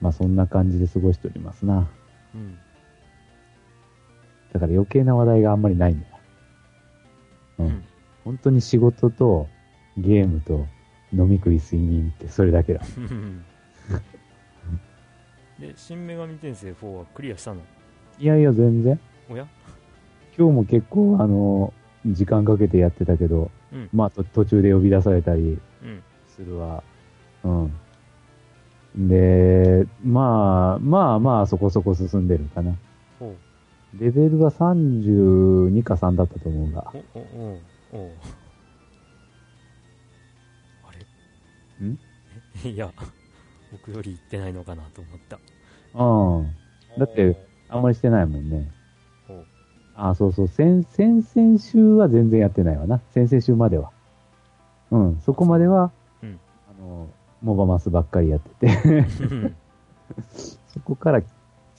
[0.00, 1.88] まあそんな感じで過ごしておりますな。
[2.34, 2.58] うんうん
[4.52, 6.16] だから余計な話題があんまりないんだよ。
[7.58, 7.66] うん。
[7.66, 7.84] うん
[8.24, 9.48] 本当に仕事と
[9.96, 10.66] ゲームと
[11.12, 12.82] 飲み食い睡眠ってそれだけだ。
[12.96, 13.44] う ん
[15.58, 17.60] で、新女神転生4はクリアしたの？
[18.18, 18.98] いやいや全然。
[19.30, 19.46] おや？
[20.36, 21.72] 今日も結構あの、
[22.06, 26.02] 時間かけてやってたけど、うんまあと途中で呼び出されたりうん。
[26.28, 26.82] するわ。
[27.44, 27.72] うん。
[29.08, 32.74] で、まあ、まあまあそこそこ進んでるかな。
[33.18, 34.02] ほう。
[34.02, 36.92] レベルは32か3だったと思うが。
[37.14, 37.58] お、お、
[37.92, 38.12] お、お。
[41.84, 41.98] ん？
[42.64, 42.92] いや、
[43.72, 45.38] 僕より行ってないのかなと思った。
[45.94, 46.54] うん。
[46.98, 47.36] だって、
[47.68, 48.68] あんまりしてないもんね。
[49.26, 49.44] ほう。
[49.94, 50.48] あ、そうそう。
[50.48, 53.00] 先、先々週は全然やってないわな。
[53.10, 53.90] 先々週までは。
[54.90, 55.20] うん。
[55.20, 55.90] そこまでは、
[56.22, 57.08] うんあの、
[57.42, 59.04] モバマスばっかりやってて、
[60.68, 61.22] そこから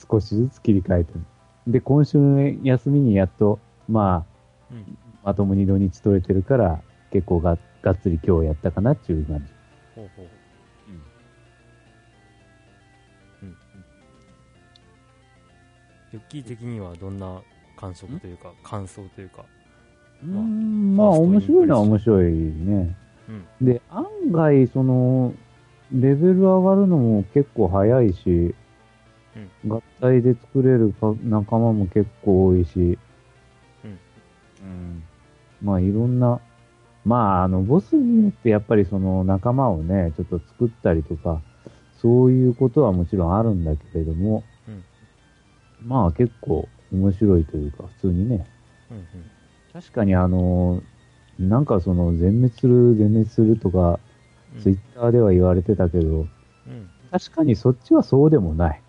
[0.10, 1.22] 少しずつ切り替えてる。
[1.68, 4.26] で、今週の休みにやっと、ま
[4.70, 4.98] あ、うん。
[5.24, 6.82] まともに土日取れてるから、
[7.12, 9.57] 結構ががっつり今日やったかなっていう感じ。
[9.98, 10.26] ほうほう。
[10.92, 10.94] う
[13.46, 13.56] ん。
[16.14, 17.42] ヨッキー的にはどんな
[17.76, 19.44] 感触というか、感想というか。
[20.24, 22.96] うーん、まあ面白いのは面白いね。
[23.28, 23.46] うん。
[23.66, 25.34] で、案外、その、
[25.92, 28.54] レベル上がるのも結構早いし、
[29.66, 33.00] 合体で作れるか仲間も結構多いし、
[33.84, 34.00] うん
[34.62, 35.04] うん
[35.62, 36.40] まあいろんな、
[37.08, 41.40] まああの、ボスによってやっぱりその仲間をね、ちょっと作ったりとか、
[42.02, 44.84] そういうことはもちろんあるんだけれども、うん
[45.86, 48.46] まあ結構面白いというか、普通にね、
[48.92, 49.08] うん。
[49.74, 50.84] 確かにあの、
[51.40, 54.00] なんかその全滅する、全滅するとか、
[54.56, 54.62] うん。
[54.62, 56.28] ツイッターでは言われてたけど、
[56.68, 56.90] うん。
[57.10, 58.82] 確かにそっちはそうでもない。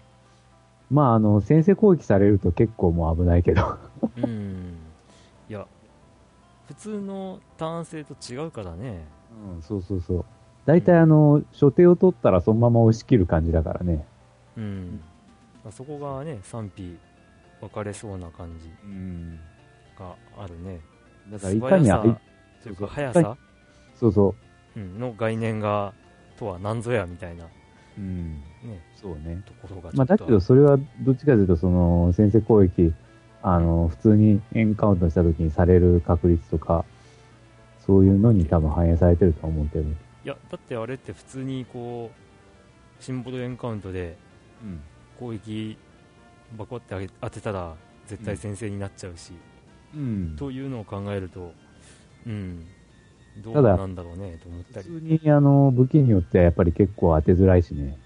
[0.91, 3.77] まああの、先制攻撃されると結構もう危ないけど。
[4.17, 4.75] うん。
[5.49, 5.67] いや、
[6.69, 9.05] 普通の単性と違うからね。
[9.55, 10.25] うん、そうそうそう。
[10.67, 14.05] 大体あの、初手を取ったらそのまま押し切る感じだからね。
[14.57, 15.01] うん。
[15.65, 16.99] まあそこがね、賛否
[17.61, 19.39] 分かれそうな感じうん。
[19.99, 20.81] があるね。
[21.33, 22.21] だからいかにあい素早さ
[22.63, 23.37] というか速さ、
[23.99, 24.35] そうそ
[24.77, 25.95] うん、の概念が、
[26.39, 27.49] とは何ぞやみたいなう。
[27.97, 28.35] うん。
[28.63, 29.43] ね、そうね。
[29.47, 29.97] ところがちょっと。
[29.97, 32.93] まあだけどそれはどっちかというとその、先制攻撃、
[33.55, 36.85] あの、普通にエンカウントした時にされる確率とか、
[37.87, 39.85] そういうのに多分反映されてると思うけど。
[39.85, 39.93] い
[40.25, 42.11] や、だってあれって普通にこ
[43.01, 44.17] う、シンボルエンカウントで
[44.63, 44.81] うん。
[45.19, 45.77] 攻撃
[46.57, 47.75] バコって当てたら
[48.07, 49.33] 絶対先制になっちゃうし、
[49.95, 50.37] うん。
[50.37, 51.53] というのを考えると、
[52.27, 52.67] うん、
[53.39, 55.19] どうなんだろうねと思った普り。
[55.19, 57.99] 通にあの、武器によってはやっぱり結構当てづらいしね。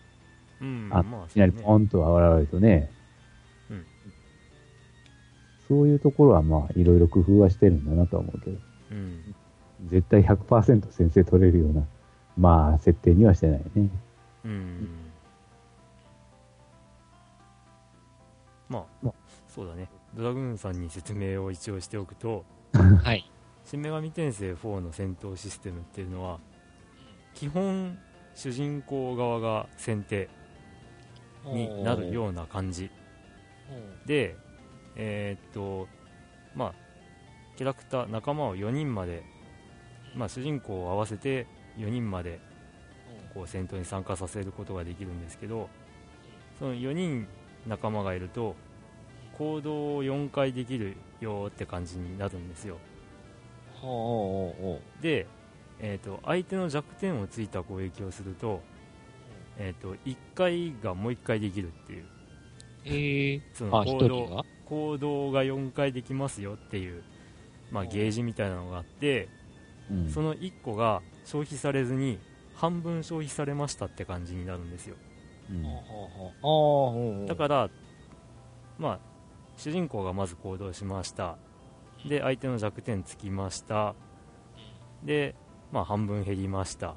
[0.61, 2.91] うん、あまあ、いきなりポンと上がられるとね。
[5.73, 8.59] うんそういうところはまあ、いろいろ工夫はしてるんだなとは思うけど、
[8.91, 9.35] うん、
[9.87, 11.83] 絶対100%先制取れるような、
[12.37, 13.89] まあ、設定にはしてないね。
[14.45, 14.89] うん。
[18.69, 19.15] まあ、まあ
[19.49, 19.89] そうだね。
[20.15, 22.45] ドラグーンさんに説明を一応しておくと、
[23.03, 23.31] はい。
[23.65, 26.39] 新女神転生4の戦闘システムっていうのは、
[27.35, 27.99] 基本、
[28.35, 30.29] 主人公側が先手
[31.47, 32.91] になるような感じ。
[34.07, 34.37] で、
[34.97, 35.89] えーっと、
[36.55, 36.75] まあ、
[37.57, 39.23] キャラクター、仲間を4人まで、
[40.15, 41.47] まあ、主人公を合わせて
[41.79, 42.41] 4人まで
[43.35, 45.69] こう戦闘に参加させることができるんですけど、
[46.59, 47.27] その4人
[47.67, 48.55] 仲間がいると、
[49.39, 52.79] 行動を4回できるよって感じになるんですよ。
[55.01, 55.27] で、
[55.81, 58.61] えー、と相手の弱点をついた攻撃をすると,、
[59.59, 62.05] えー、と1回がもう1回できるっていう。
[62.85, 67.03] ええその行動行動が4回できますよっていう、
[67.71, 69.29] まあ、ゲージみたいなのがあって、
[69.91, 70.09] うん。
[70.09, 72.19] その1個が消費されずに
[72.55, 74.97] 半分消費されましたって感じになるんですよ。
[75.51, 77.27] うん。
[77.27, 77.71] だから
[78.79, 78.99] まあ
[79.59, 81.37] 主人公がまず行動しました。
[82.07, 83.95] で相手の弱点つきました。
[85.05, 85.35] で
[85.71, 86.95] まあ半分減りました。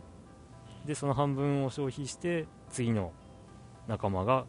[0.86, 3.12] でその半分を消費して次の
[3.90, 4.46] 仲間が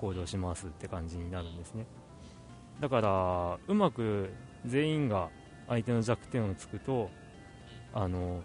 [0.00, 1.86] 行動しますって感じになるんですね
[2.80, 4.30] だからうまく
[4.66, 5.30] 全員が
[5.68, 7.10] 相手の弱点をつくと
[7.92, 8.42] あの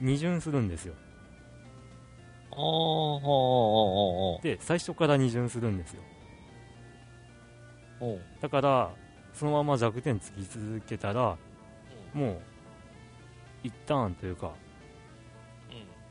[0.00, 0.94] 二巡するんですよ。
[4.42, 6.02] で最初から二巡するんですよ。
[8.40, 8.90] だから
[9.32, 11.36] そのまま弱点つき続けたら
[12.12, 12.40] もう
[13.62, 14.52] 一ターンというか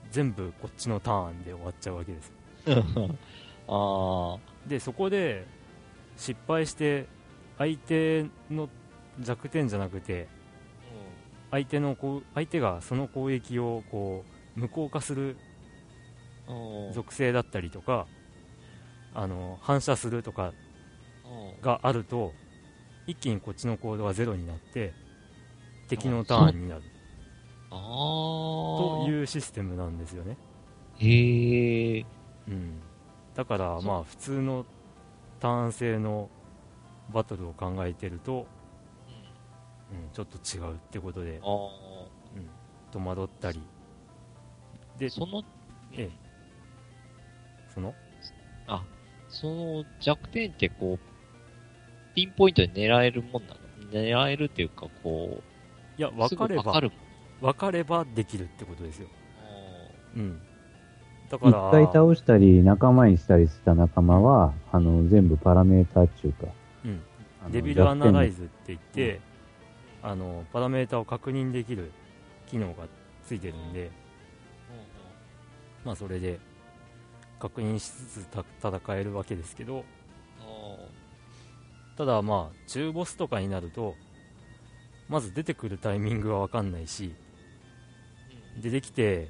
[0.10, 2.34] 全部こっちのターンで終わっちゃうわけです
[3.68, 4.38] あ。
[4.68, 5.46] でそこで
[6.22, 7.08] 失敗して
[7.58, 8.70] 相手の
[9.20, 10.28] 弱点じゃなくて
[11.50, 14.24] 相手のこう相手がその攻撃をこ
[14.56, 15.36] う無効化する
[16.48, 16.94] うん。
[16.94, 18.06] 属性だったりとか
[19.16, 20.54] あの反射するとか
[21.26, 21.62] うん。
[21.62, 22.34] があると
[23.08, 24.94] 一気にこっちのコードがゼロになって
[25.88, 26.84] 敵のターンになる。
[27.72, 30.38] というシステムなんですよね、
[31.00, 32.06] へえ。
[32.48, 32.82] うん、
[33.34, 34.66] だからまあ普通の
[35.42, 36.30] ターン制の
[37.14, 38.48] バトルを考えてると、
[39.92, 41.50] うん、ちょっと違うってことでああ。
[42.92, 43.62] 戸惑ったり。
[44.98, 45.44] でその、
[45.94, 46.10] ええ。
[47.74, 47.94] その？
[48.68, 48.84] あ、
[49.30, 53.56] その弱点ってこう、ピンポイントで狙えるもんなの？
[53.92, 55.42] 狙えるっていうか、こ
[55.98, 56.82] いやう、分かれば。
[57.42, 59.08] 分かればできるってことですよ、
[59.40, 60.40] あうん、
[61.32, 61.70] だから。
[61.70, 66.48] 一回倒したり、仲間にしたりした仲間は、あの、全部パラメータっていうか、
[66.86, 66.88] う
[67.48, 67.52] ん。
[67.52, 69.22] デビルアナライ弱ズって言って、
[70.04, 71.92] あのパラメータを確認できる
[72.48, 72.86] 機能が
[73.24, 73.92] ついてるんで、
[75.86, 76.40] まあ、それで
[77.40, 79.84] 確認しつつた戦えるわけですけど。
[81.98, 83.96] ただまあ中ボスとかになると
[85.08, 87.14] まず出てくるタイミングは分かんないし
[88.60, 89.30] 出てきて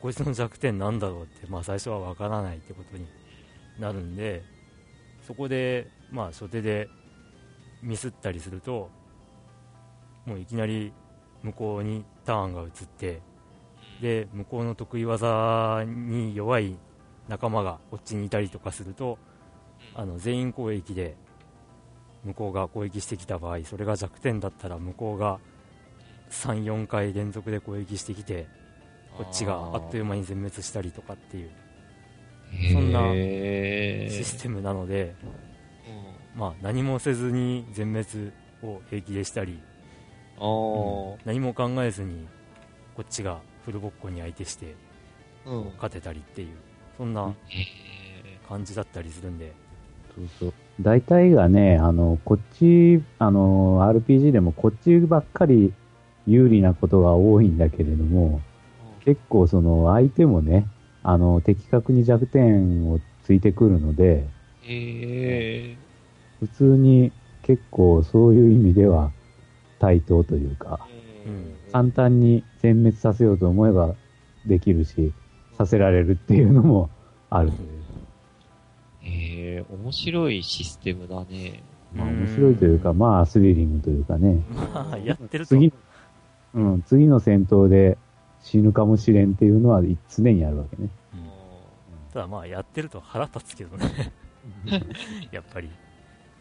[0.00, 3.06] こいつの弱点なんだろうって、まあ、最初は分からないってことに
[3.78, 4.42] なるんで
[5.26, 6.88] そこでまあ初手で
[7.82, 8.90] ミスったりすると
[10.24, 10.92] もういきなり
[11.42, 13.20] 向こうにターンが移って
[14.00, 16.76] で向こうの得意技に弱い
[17.28, 19.18] 仲間がこっちにいたりとかすると
[19.94, 21.16] あの全員攻撃で
[22.24, 25.38] 向こうが攻撃してきた場合それが弱点だったら向こうが
[26.30, 28.48] 34回連続で攻撃してきて
[29.16, 31.50] こっちがあっという間に全滅したりとかっていう
[32.72, 35.14] そんなへシステムなので、
[36.34, 39.60] まあ、何もせずに全滅を平気でしたり、
[41.24, 42.26] 何も考えずに
[42.94, 44.74] こっちがフルボッコに相手して
[45.46, 45.64] うん。
[45.76, 46.48] 勝てたりっていう
[46.96, 49.52] そんなへ感じだったりするんで、
[50.14, 50.54] そうそう。
[50.80, 55.72] 大体がね、あの、こっち、あの、RPG でもこっちばっかり
[56.26, 58.40] 有利なことが多いんだけれども、
[59.06, 60.66] 結構その相手もね、
[61.04, 64.28] あの、的確に弱点をついてくるので、
[64.64, 64.72] え。
[64.72, 65.76] へえ。
[66.40, 69.12] 普通に結構そういう意味では
[69.78, 70.80] 対等というか、
[71.24, 73.96] うん簡単に全滅させようと思えば
[74.46, 75.12] できるし、
[75.58, 76.88] させられるっていうのも
[77.28, 77.68] あるという。
[79.02, 81.62] へえ、面白いシステムだね。
[81.94, 84.42] まあ面白いというか、まあスリリングというかね。
[84.72, 85.72] まあやってると次、
[86.54, 87.98] うん、次の戦闘で
[88.46, 90.88] 死ぬかもしれんっていうのは常にあるわけね。
[91.14, 92.12] うん。
[92.12, 94.12] ただまあやってると腹立つけどね。
[95.32, 95.68] やっぱり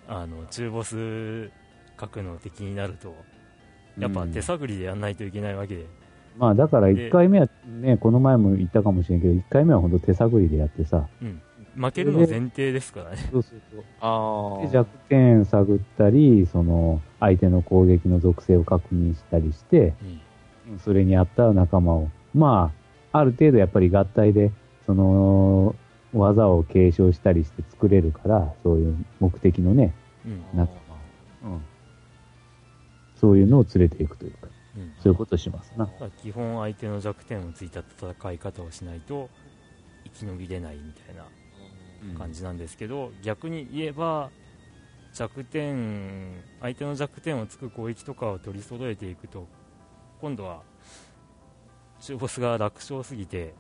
[0.07, 1.49] あの中ボス
[1.97, 3.15] 格の敵になると
[3.97, 5.87] やっぱ手探りでやんないといけないわけで、
[6.37, 11.07] まあだから1回目はね、この前も言ったかもしれんけど、1回目は本当手探りでやってさ、
[11.75, 13.17] 負けるの前提ですからね。
[13.31, 13.83] そうそうそう。
[14.01, 20.21] あで弱点探ったり、その相手の攻撃の属性を確認したりして、うん
[20.83, 22.73] それに合った仲間を、ま
[23.11, 24.51] あ、ある程度やっぱり合体で、
[24.85, 25.75] その、
[26.13, 29.93] 技を継承したりして作れるから、そういう目的のね、
[30.25, 30.71] うん仲
[31.43, 31.61] 間を、うん。
[33.15, 34.47] そういうのを連れていくというか、
[34.77, 35.89] うんそういうことしますな。
[36.21, 39.29] 基本相手の弱点をついた戦い方をしないと
[40.05, 41.25] 生き延びれないみたいな
[42.17, 44.31] 感じなんですけど、逆に言えば
[45.13, 49.47] 弱点相手の弱点をつく攻撃とかを取り揃えていくと
[50.25, 50.63] 今度は
[51.99, 53.53] 中ボスが楽勝すぎて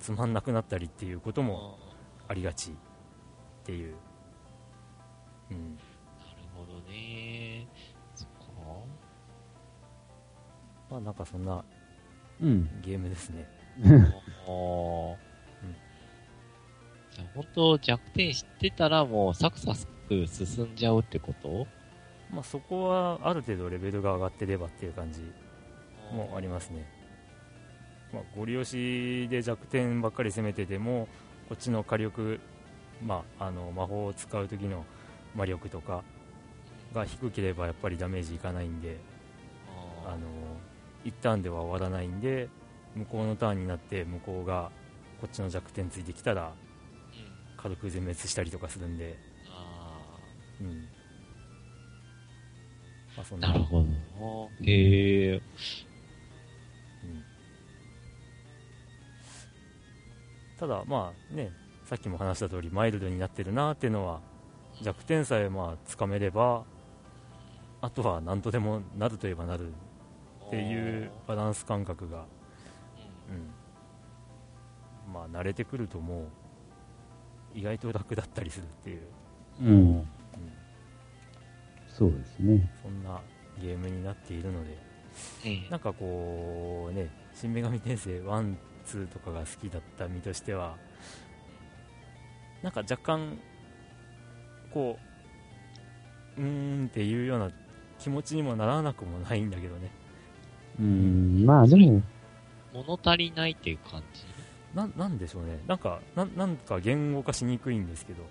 [0.00, 1.78] つまんなくなったりっていうことも
[2.26, 2.74] ありがちっ
[3.62, 3.94] ていう、
[5.52, 5.78] うん、なる
[6.52, 7.68] ほどね。
[8.16, 8.32] そっか。
[10.90, 11.64] まあなんかそんな
[12.40, 12.68] うん。
[12.82, 13.46] ゲームですね
[13.84, 15.14] ああ。
[17.14, 19.76] じゃあ本当弱点知ってたらもうサクサ
[20.08, 21.68] く進んじゃうってこと？
[22.32, 25.20] まあ、そこはある程度レベルが上がってればっていう感じ
[26.12, 26.86] もありますね、
[28.12, 31.08] まあ、ゴリ押しで弱点ばっかり攻めてても
[31.48, 32.40] こっちの火力、
[33.04, 34.84] まあ、あの魔法を使う時の
[35.34, 36.02] 魔力とか
[36.94, 38.98] が低ければやっぱりダメージいかないんで
[40.06, 40.18] あの
[41.04, 42.48] 一旦では終わらないんで
[42.94, 44.70] 向こうのターンになって向こうが
[45.20, 46.52] こっちの弱点ついてきたら
[47.58, 49.18] 軽く全滅したりとかするんで、
[49.50, 49.98] あ
[50.60, 50.88] うん。
[53.16, 54.50] まあ、そんーなるほど。
[54.64, 55.36] へえ。
[55.36, 55.42] う
[60.58, 61.52] ただ、まあね、
[61.84, 64.20] さっきも話した通り、マイルドになってるなっていうのは、
[64.82, 66.64] 弱点さえまあつかめれば、
[67.80, 69.72] あとは何とでもなるといえばなる
[70.46, 72.24] っていうバランス感覚が、
[75.06, 79.00] うん、まあ慣れてくるともう、意外と楽だったりするっていう、
[79.62, 79.68] うん。
[79.68, 80.08] うん、
[81.88, 82.70] そうですね。
[82.82, 83.20] そんな
[83.60, 84.76] ゲームになっているので、
[85.44, 88.54] ええなんかこうね、新女神転生1、
[88.96, 90.76] 2とかが好きだった身としては、
[92.62, 93.38] なんか若干、
[94.72, 94.98] こ
[96.36, 97.50] う、うーんっていうような
[97.98, 99.90] 気持ちにもならなくもないんだけどね。
[100.80, 101.44] うん。
[101.44, 102.02] まあでも、
[102.72, 104.24] 物足りないっていう感じ？
[104.74, 105.58] ななんでしょうね。
[105.66, 108.22] なんか、なんなんか言語化しにくいんですけど、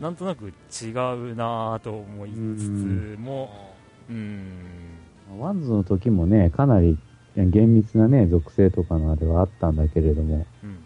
[0.00, 3.74] なんとなく違うなぁと思いつつも、
[4.08, 6.98] うーん、ワンズの時もね、かなり
[7.36, 10.78] 厳密なね、属性とかのあれはあったんだけれども、うん、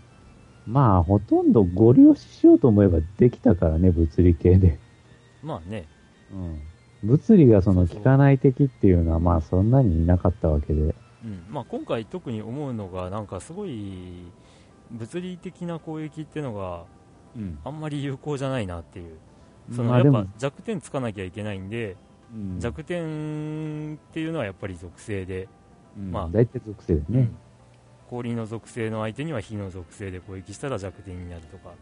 [0.66, 4.78] まあ、ほとんどご利用しようと思えばできたからね、物理系で。
[5.42, 5.86] まあね、
[6.32, 7.09] うん。
[7.09, 10.94] 物理がその効かない敵っていうのは、まあ、そんなにいなかったわけで。
[11.24, 14.30] うんまあ、今回特に思うのが、なんかすごい
[14.90, 16.84] 物理的な攻撃っていうのが
[17.36, 17.59] うん。
[17.64, 19.18] あんまり有効じゃないなっていう、
[19.74, 21.92] そのやっぱ弱点つかなきゃいけないんで、
[22.34, 25.49] うん弱点っていうのはやっぱり属性で、うん
[25.97, 26.28] まあ。
[26.30, 27.18] 大体属性ですね。
[27.20, 27.36] うん。
[28.09, 31.74] 氷の属性の相手には火の属性で攻撃したら弱点になるとか、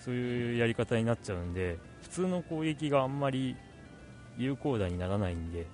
[0.00, 3.56] そういうやり方になっちゃうんで、普通の攻撃があんまり
[4.36, 5.66] 有効打にならないんで、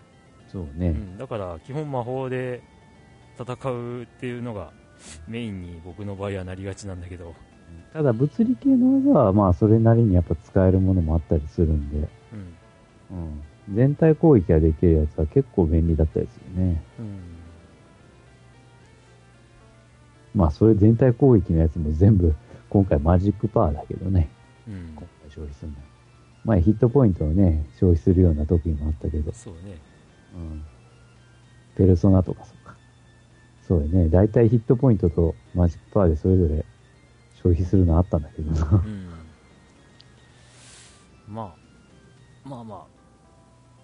[0.49, 0.89] そうね。
[0.89, 2.63] うん、だから基本魔法で
[3.39, 4.73] 戦うっていうのが
[5.27, 7.35] メインに僕の場合はなりがちなんだけど、
[7.93, 12.37] ただ、物理系の技は、まあ、それなりにやっぱ使えるものもあったりするんで、う
[13.15, 13.19] ん。
[13.69, 13.77] うん。
[13.77, 16.83] 全体攻撃ができるやつは結構便利だったりするね。
[16.99, 17.34] うん
[20.35, 22.35] まあ、それ全体攻撃のやつも全部、
[22.69, 24.29] 今回マジックパワーだけどね。
[24.67, 25.77] うん今回消費するの。
[26.45, 29.79] 前ヒットポイントをね、消費するような時もあったけど、そうね、
[30.35, 30.65] うん。
[31.77, 32.77] ペルソナとかそうか。
[33.67, 34.09] そうやね。
[34.09, 36.65] だいたいヒットポイントとマジックパワーでそれぞれ
[37.43, 38.83] 消費するのあったんだけどな。
[38.85, 39.09] うん、
[41.29, 41.55] ま
[42.45, 42.85] あ、まあまあ、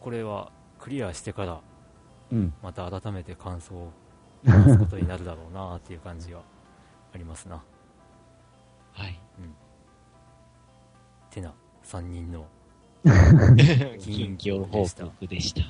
[0.01, 1.61] これはクリアしてから、
[2.33, 2.53] うん。
[2.63, 3.93] また改めて感想を
[4.47, 6.43] 話すことになるだろうなっていう感じは
[7.14, 7.62] ありますな。
[8.93, 9.20] はい。
[11.30, 12.47] てな、3人の
[13.99, 15.62] 近況報告でした。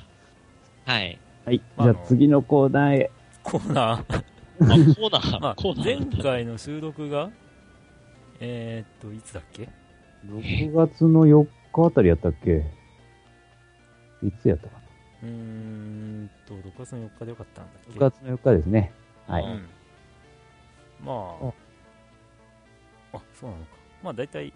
[0.91, 1.19] はい。
[1.45, 1.61] はい。
[1.77, 3.11] まあじゃあ次のコーナーへ。
[3.43, 4.23] コーナー、あ、
[4.59, 6.23] コーナー、 まあコー、ナー前。
[6.23, 7.29] 回の収録が、
[8.39, 9.69] えー、っと、いつだっけ
[10.25, 12.65] ？6月の4日あたりやったっけ？
[14.23, 14.80] いつやったか
[15.23, 17.99] うーんと、6月の4日でよかったんだっけ？
[17.99, 18.91] な ?6 月の4日ですね。
[19.27, 19.43] はい。
[19.43, 19.69] うん。
[21.03, 21.11] ま
[23.13, 23.71] あ、あ、そうなのか。
[24.03, 24.53] まあ、大体、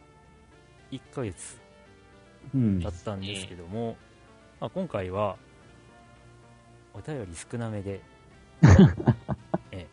[0.91, 1.59] 1ヶ月
[2.53, 2.89] うんだ。
[2.89, 3.97] ったんですけども、
[4.59, 5.37] まあ、今回は、
[6.93, 8.01] お便り少なめで、
[9.71, 9.87] ええ、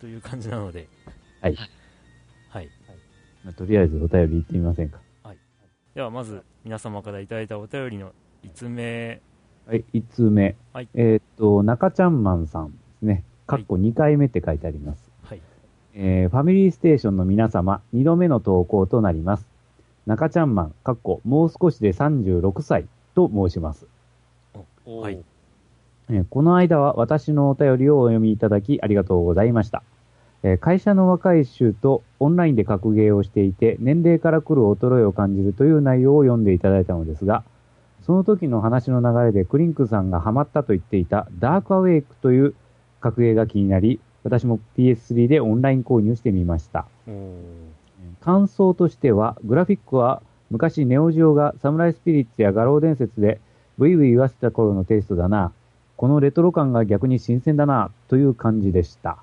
[0.00, 0.88] という感じなので、
[1.40, 1.56] はい。
[2.48, 2.70] はい。
[3.44, 5.00] まあとりあえずお便り行ってみませんか。
[5.94, 8.12] では、まず、皆様からいただいたお便りの
[8.46, 9.20] 5つ目、
[9.66, 9.84] はい。
[9.92, 10.54] 1通目。
[10.72, 13.24] はいえーっと、中ちゃんマンさんですね。
[13.46, 15.10] かっこ2回目って書いてあります。
[15.24, 15.40] はい。
[15.94, 19.46] えーファミリーステーションの皆様、2度目の投稿となります。
[20.06, 22.86] 中ちゃんマン、かっこもう少しで36歳
[23.16, 23.86] と申します。
[24.86, 25.18] はい。
[26.10, 29.82] えーこの間は私のお便りをお読みいただきありがとうございました。
[30.44, 37.42] えー会社の若い衆とオンラインで格ゲーをしていて、年齢から来る衰えを感じるという内容を読んでいただいたのですが、
[38.06, 42.54] その時の話の流れでクリンクさんがハマったと言っていたダークアウェイクという
[43.00, 46.86] 格ゲーが気になり、私も PS3 でオンライン購入してみました。
[48.20, 53.40] 感想としては、グラフィックは昔ネオジオがサムライスピリッツや画廊伝説で
[53.76, 55.52] ブイブイ言わせた頃のテイストだな。
[55.96, 59.18] このレトロ感が逆に新鮮だな、という感じでした。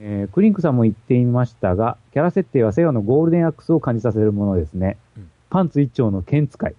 [0.00, 4.98] えークリンクさんも言っていましたが、キャラ設定はセヨのゴールデンアックスを感じさせるものですね。
[5.16, 6.74] うんパンツ一丁の剣使い。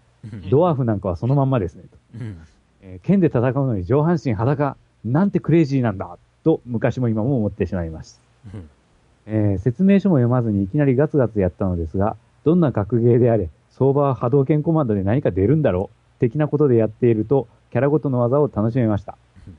[0.49, 1.83] ドワーフなんかはそのまんまですね。
[1.83, 2.37] とうん。
[2.81, 4.77] えー剣で戦うのに上半身裸。
[5.05, 6.17] なんてクレイジーなんだ。
[6.43, 8.21] と、昔も今も思ってしまいます。
[8.53, 8.69] うん
[9.25, 19.17] えー説明書も読まずにいきなりガツガツやったのですが、どんな格ゲーであれ、相場は波動拳コマンドで何か出るんだろう、的なことでやっていると、キャラごとの技を楽しめました
[19.47, 19.57] うん。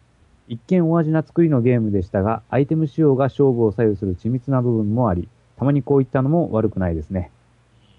[0.49, 7.31] 一見お味な作りのゲームでしたが、アイテム仕様が勝負を左右する緻密な部分もあり、たまにこういったのも悪くないですね。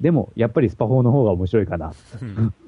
[0.02, 1.94] でも、やっぱりスパ4の方が面白いかな。
[2.22, 2.54] うん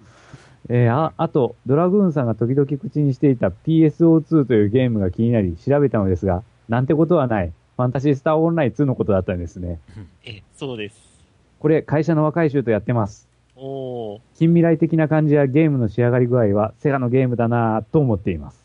[0.69, 7.51] えーあ、あと、ドラグーンさんが時々口にしていた PSO2 というゲームが気になり調べたのですが、なんてことはない。
[7.75, 9.79] ファンタシースターオンライン2のことだったんですね。
[10.25, 10.95] え、そうです。
[11.59, 13.27] これ、会社の若い衆とやってます。
[13.57, 14.19] おー。
[14.35, 18.63] 近未来的な感じやゲームの仕上がり具合はセガのゲームだなぁと思っています。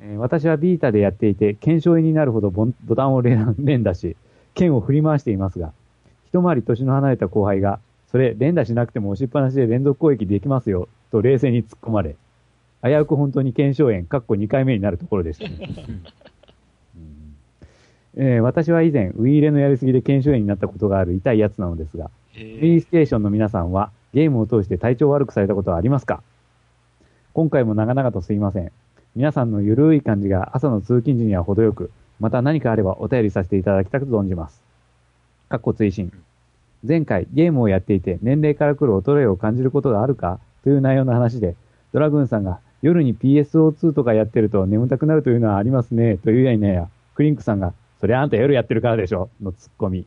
[0.00, 4.16] うんうんうんえー私はビータでやっていて、検証になるほどボンボタンを連連打し、
[4.54, 5.72] 剣を振り回していますが、
[6.34, 7.78] 一回り年の離れた後輩が、
[8.10, 12.16] それ連打しなくても押しっぱなしで連続攻撃できますよ、と冷静に突っ込まれ、
[12.82, 15.74] 危うく本当に検証炎、かっこ2回目になるところでしたね。
[16.96, 17.36] うん
[18.16, 26.20] えー私は以前、ウイイレのやりすぎで検証炎になったことがある痛いやつなのですが、へプレイーステーションの皆さんはゲームを通して体調悪くされたことはありますか？
[27.32, 28.72] 今回も長々とすいません。
[29.14, 34.63] 皆さんのゆるい感じが朝の通勤時には程よく、また何かあればお便りさせていただきたく存じます。
[35.54, 36.12] かっこ追伸。
[36.82, 40.40] 前回ゲームをやっていて年齢から来る衰えを感じることがあるか？
[40.64, 41.54] という内容の話で、
[41.92, 50.06] ドラグーンさんが夜に PSO2 とかやってると眠たくなるというのはありますね、というやいなや、クリンクさんが、それあんた夜やってるからでしょのツッコミ。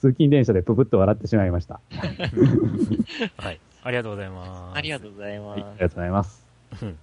[0.00, 1.78] 通勤電車でププッと笑ってしまいました。
[3.36, 3.60] はい。
[3.82, 4.78] ありがとうございます。
[4.78, 5.60] ありがとうございます。
[5.60, 6.46] はい、ありがとうございます。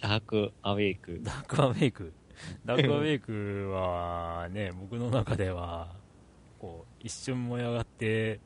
[0.00, 1.20] ダークアウェイク。
[1.22, 2.12] ダークアウェイク。
[2.64, 5.88] ダークアウェイクはね、僕の中では、
[6.60, 8.40] こう、一瞬燃え上がって、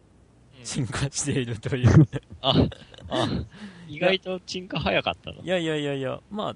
[0.64, 2.08] 進化しているという。
[2.40, 2.68] あ、
[3.08, 3.28] あ、
[3.88, 5.46] 意外と鎮火早かったのい。
[5.46, 6.50] やいやいやいや、ま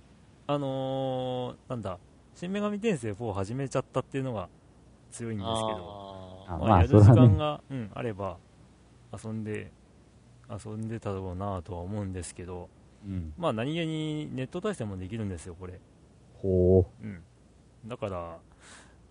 [0.47, 1.99] あ、あのー、なんだ、
[2.35, 4.49] 新女神転生4を始めちゃったっていうのが
[5.11, 8.37] 強いんですけど、ああまあ、やる時間が、うん、あれば、
[9.13, 9.73] 遊んで、
[10.49, 12.69] 遊んでたろうなとは思うんですけど、
[13.05, 13.33] うん。
[13.37, 15.81] まあ何気にネット対戦もできるんですよ、これ。
[16.35, 17.23] ほうん。
[17.87, 18.39] だから、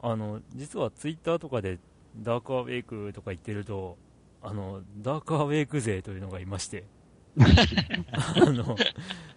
[0.02, 1.80] あの、実はツイッターとかで
[2.18, 3.98] ダークアウェイクとか言ってると、
[4.42, 6.84] あの、ダークアウェイク勢というのがいまして、
[7.38, 8.76] あの、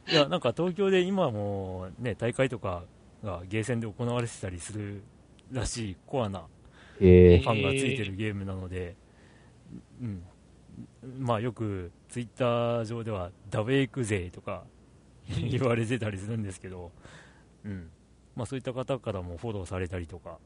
[0.08, 2.84] いや、なんか東京で今もね、大会とか
[3.24, 5.02] がゲーセンで行われてたりする
[5.50, 6.44] らしいコアな
[6.98, 8.96] ファンがついてるゲームなので、
[10.00, 10.22] うん。
[11.18, 14.64] まあよくツイッター上ではダウェイク勢とか
[15.28, 16.92] 言われてたりするんですけど、
[17.64, 17.90] うん。
[18.36, 20.38] まあそういった方からもフォローされたりとか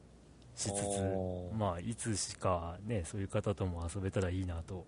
[0.55, 4.85] しつつ、まあいつしかね、そういう方とも遊べたらいいなと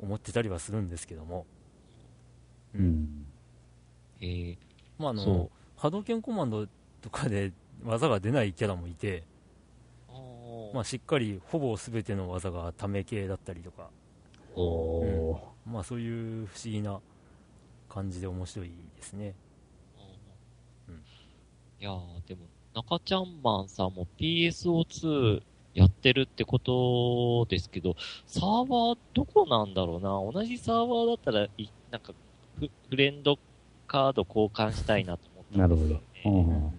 [0.00, 1.46] 思ってたりはするんですけども、
[2.74, 2.78] う。
[2.78, 3.26] ん。
[4.20, 4.56] えー、
[4.98, 6.66] まああのそ、波動拳コマンド
[7.00, 7.52] とかで
[7.84, 9.24] 技が出ないキャラもいて、
[10.72, 10.74] う。
[10.74, 13.88] まあしっかりほぼ全ての技がため系だったりとか、
[14.54, 15.38] おー。
[15.66, 17.00] まあそういう不思議な
[17.88, 19.34] 感じで面白いですね。
[20.88, 21.02] うん
[21.80, 22.42] いやー、でも、
[22.74, 25.42] 中ちゃんマンさんも PSO2
[25.74, 27.96] やってるってことですけど、
[28.26, 30.32] サーバーどこなんだろうな？
[30.32, 32.12] 同じサーバーだったら、いなんか
[32.58, 33.38] フ、フレンド
[33.86, 36.30] カード交換したいなと思ったなんるほですよど。
[36.30, 36.46] ね。
[36.46, 36.72] うん。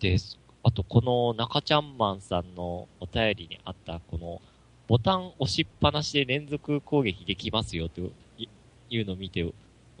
[0.00, 0.38] です。
[0.62, 4.40] あと、この中ちゃんマンさんのお便りにあった、この、
[4.86, 8.02] ボタン押しっぱなしで連続攻撃できますよと
[8.38, 8.48] い
[8.90, 9.50] いうのを見て、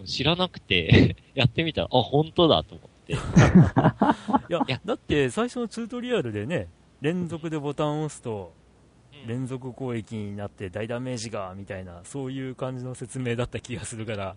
[0.04, 2.93] 知らなくて、 やってみたら、あ、本当だと思って。
[4.48, 4.80] いやいや。
[4.84, 6.68] だって最初のチュートリアルでね、
[7.00, 8.52] 連続でボタンを押すと、
[9.26, 14.36] 連続攻撃になって大ダメージが、みたいな、そういう感じの説明だった気がするから、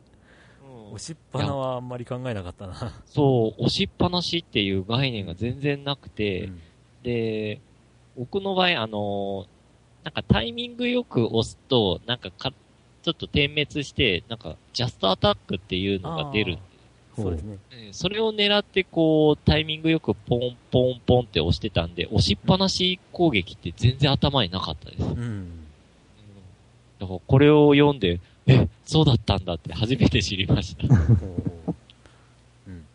[0.64, 0.94] うん。
[0.94, 2.76] 押しっぱなはあんまり考えなかったな。
[3.06, 6.62] そう、押しっぱなしっていう概念が全然なくて、うん。
[7.04, 7.62] で、
[8.18, 9.46] 僕の場合、あの、
[10.04, 12.52] なんかタイミングよく押すと、なんかか、
[13.04, 16.58] ちょっと点滅して、なんか、ジャストアタックっていうのが出る。
[17.22, 17.58] そうですね。
[17.72, 25.04] うんそれを狙って、こう、タイミングよくポンポンポンって押してたんで、押しっぱなし攻撃って全然頭になかったです。
[25.04, 25.48] うんうん。
[27.00, 30.88] だから、これを読んで、え、そうだったんだって初めて知りました。
[30.94, 31.14] ほ
[31.68, 31.76] う
[32.68, 32.86] うん。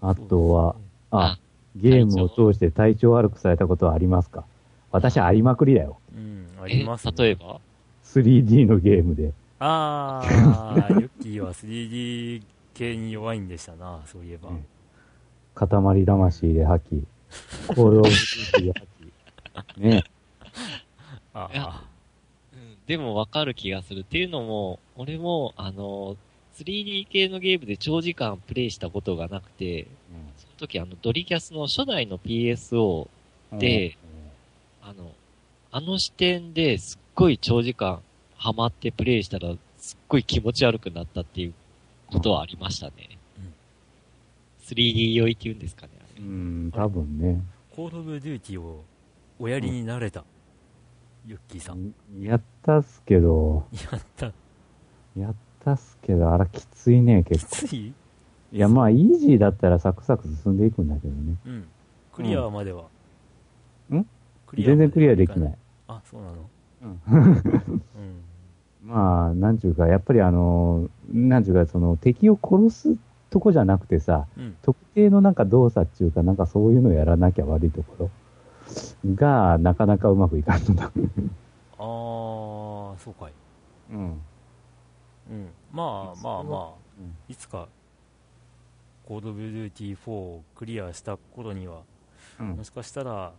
[0.00, 0.76] あとは、
[1.10, 1.38] ああ、
[1.76, 4.44] ゲームを通して体調悪くされたことはありますか？
[4.92, 5.98] 私ありまくりだよ。
[6.14, 7.12] うん、あえります、ね。
[7.16, 7.60] 例えば
[8.04, 9.32] ？3D のゲームで。
[9.60, 12.42] あー、 ユッキーは 3D
[12.74, 14.48] 系に弱いんでしたな、そういえば。
[14.48, 14.66] うん。
[15.54, 17.06] 塊魂で吐き、
[17.74, 18.86] コールオブデューティーで吐
[19.76, 19.80] き。
[19.80, 20.04] ね。
[21.34, 21.84] あいやあ、
[22.54, 24.00] うんでもわかる気がする。
[24.00, 26.16] っていうのも、俺も、あの、
[26.56, 29.86] 3D 系のゲームで長時間プレイしたことがなくて、
[30.38, 33.08] その時あの、ドリキャスの初代の PSO
[33.58, 33.96] で、
[34.82, 35.12] あの、
[35.70, 38.00] あの視点ですっごい長時間
[38.42, 41.52] ハマってプレイしたら、すっごい気持ち悪くなったっていう
[42.06, 42.92] ことはありましたね。
[43.36, 43.52] うん
[44.62, 45.92] 3D 酔いって言うんですかね。
[46.18, 47.42] うん、多分ね。
[47.74, 48.84] コールオブデューティーを
[49.38, 50.24] おやりになれた、
[51.26, 51.92] ユッキーさん。
[52.22, 54.32] やったっすけど、やった。
[55.18, 55.34] やっ
[55.64, 57.68] たっすけど、あらきついね、結構。
[57.68, 57.92] つい？
[58.52, 61.36] いや、まあ、イージーだったらサクサク進んでいくんだけどね。
[61.46, 61.68] うん。
[62.12, 62.84] クリアまでは。
[63.92, 64.06] ん
[64.46, 65.54] クリアま全然クリアできない。。
[65.88, 66.48] あ、そうなの？
[66.82, 68.22] うんうん。
[68.84, 72.96] まあ、なんちゅうか、やっぱりあの、なんちゅうか、その、敵を殺す
[73.30, 74.56] とこじゃなくてさ、うん。
[74.62, 78.10] 特定のなんか動作っていうか、なんかそういうのやらなきゃ悪いとこ
[79.04, 80.92] ろが、なかなかうまくいかんのだ。
[81.78, 83.32] あー、そうかい。
[83.92, 83.98] うん。
[85.30, 85.48] うん。
[85.72, 86.68] まあまあまあ、
[86.98, 87.68] うんいつか、
[89.06, 91.82] コードオブデューティー4をクリアした頃には、
[92.40, 93.32] うんもしかしたら、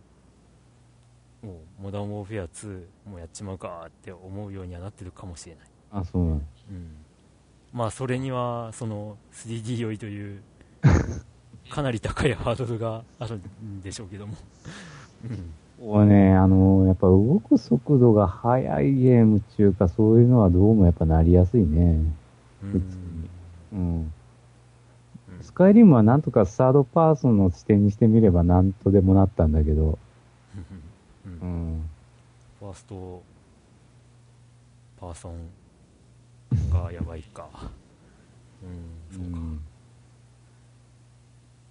[1.42, 5.64] もう、モダンウォーフェア2もやっちまうかって思うようにはなってるかもしれない。
[5.90, 6.34] あ、そうなの。
[6.34, 6.42] うん。
[7.72, 10.40] まあ、それには、その、3D 酔いという、
[11.70, 14.34] かなり高いハードルがあるんでしょうけども。
[15.24, 15.36] うん。
[15.80, 21.98] ここはね、あの、やっぱ動く速度が速いゲームっていうか、そういうのはどうもやっぱなりやすいね。
[22.62, 23.28] う普通にん。
[23.72, 23.96] うん。
[23.96, 24.12] うん
[25.42, 29.92] スカイリムはなんとかサードパーソンの視点にしてみればなんとでもなったんだけど、うんう。
[29.92, 29.98] ん。
[31.46, 33.22] ファースト
[35.00, 35.50] パーソン
[36.70, 37.48] がやばいか。
[38.62, 39.38] うん、そうか。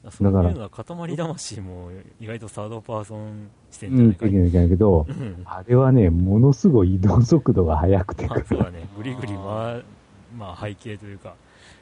[0.10, 4.32] そういうのは塊魂も意外とサードパーソン視点うん、じゃないかい。
[4.32, 9.84] できないけど、うんあれはね、ものすごい移動速度が速くて、あそうだね、ぐりぐり回、
[10.36, 11.36] まあ背景というか、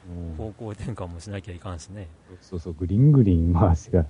[0.09, 2.07] うん方向転換もしなきゃいかんしね。
[2.41, 4.01] そうそう、グリングリン回しが、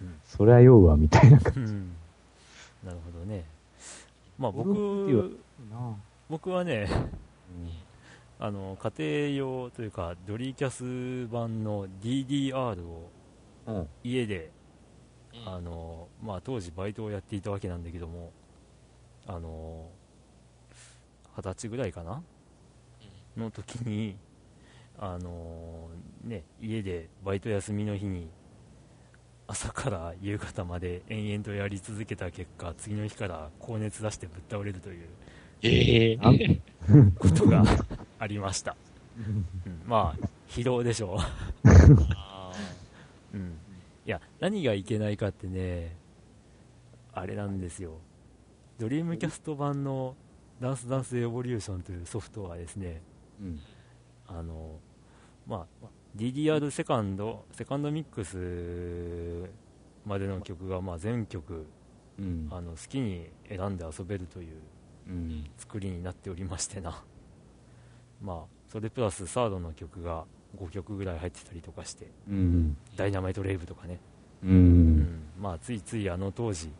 [0.00, 1.90] うんそりゃ酔うわ、みたいな感うん。
[2.88, 3.44] なるほどね。
[4.38, 5.38] まあゴルフっていう
[5.70, 5.96] 僕。
[6.30, 6.88] 僕はね、
[8.38, 13.10] あの、家庭用というか、ドリーキャス版の DDR を
[13.66, 13.88] うん。
[14.02, 14.50] 家で、
[15.44, 18.32] あの、まあ当時バイトをやっていたわけなんだけども、
[19.26, 19.90] あの、
[21.36, 22.22] 二十歳ぐらいかな？
[23.36, 24.16] の時に、
[24.98, 25.90] あの、
[26.24, 28.30] ね、家でバイト休みの日に、
[29.50, 35.08] 朝から夕方まで延々とやり続けた結果、次の日から高熱出してぶっ倒れるという
[35.62, 36.30] ええあ
[37.18, 37.64] ことが
[38.18, 38.76] ありました。
[39.16, 39.46] うん、
[39.86, 41.18] まあ、疲労でしょう。
[42.14, 42.52] あ
[43.32, 43.58] うん、
[44.04, 45.96] いや、何がいけないかってね、
[47.14, 47.98] あれなんですよ。
[48.78, 50.14] ドリームキャスト版の
[50.60, 53.00] ダンスダンスエボリューションというソフトはですね、
[53.40, 53.60] うん。
[54.26, 54.78] あの、
[55.46, 55.86] まあ、
[56.16, 59.50] DDR セカンド、セカンドミックス
[60.06, 61.66] までの曲が、まあ、全曲、
[62.18, 62.48] うん。
[62.50, 64.56] あの、好きに選んで遊べるという
[65.08, 65.44] うん。
[65.56, 67.02] 作りになっておりましてな。
[68.22, 70.24] まあ、それプラスサードの曲が
[70.56, 72.76] 5曲ぐらい入ってたりとかして、うん。
[72.96, 74.00] ダイナマイトレイブとかね、
[74.42, 74.46] う。
[74.46, 76.70] うんん、まあついついあの当時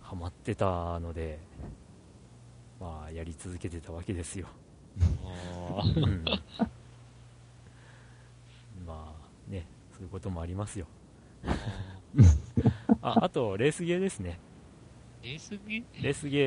[0.00, 1.38] ハマってたので
[2.80, 4.46] まあやり続けてたわけですよ、
[5.30, 6.24] あうん
[8.86, 9.22] まあ
[10.02, 10.86] ねそういうこともありますよ。
[13.02, 14.38] あ あとレースゲーですね。
[15.22, 15.84] レースゲー？
[16.02, 16.38] レースゲ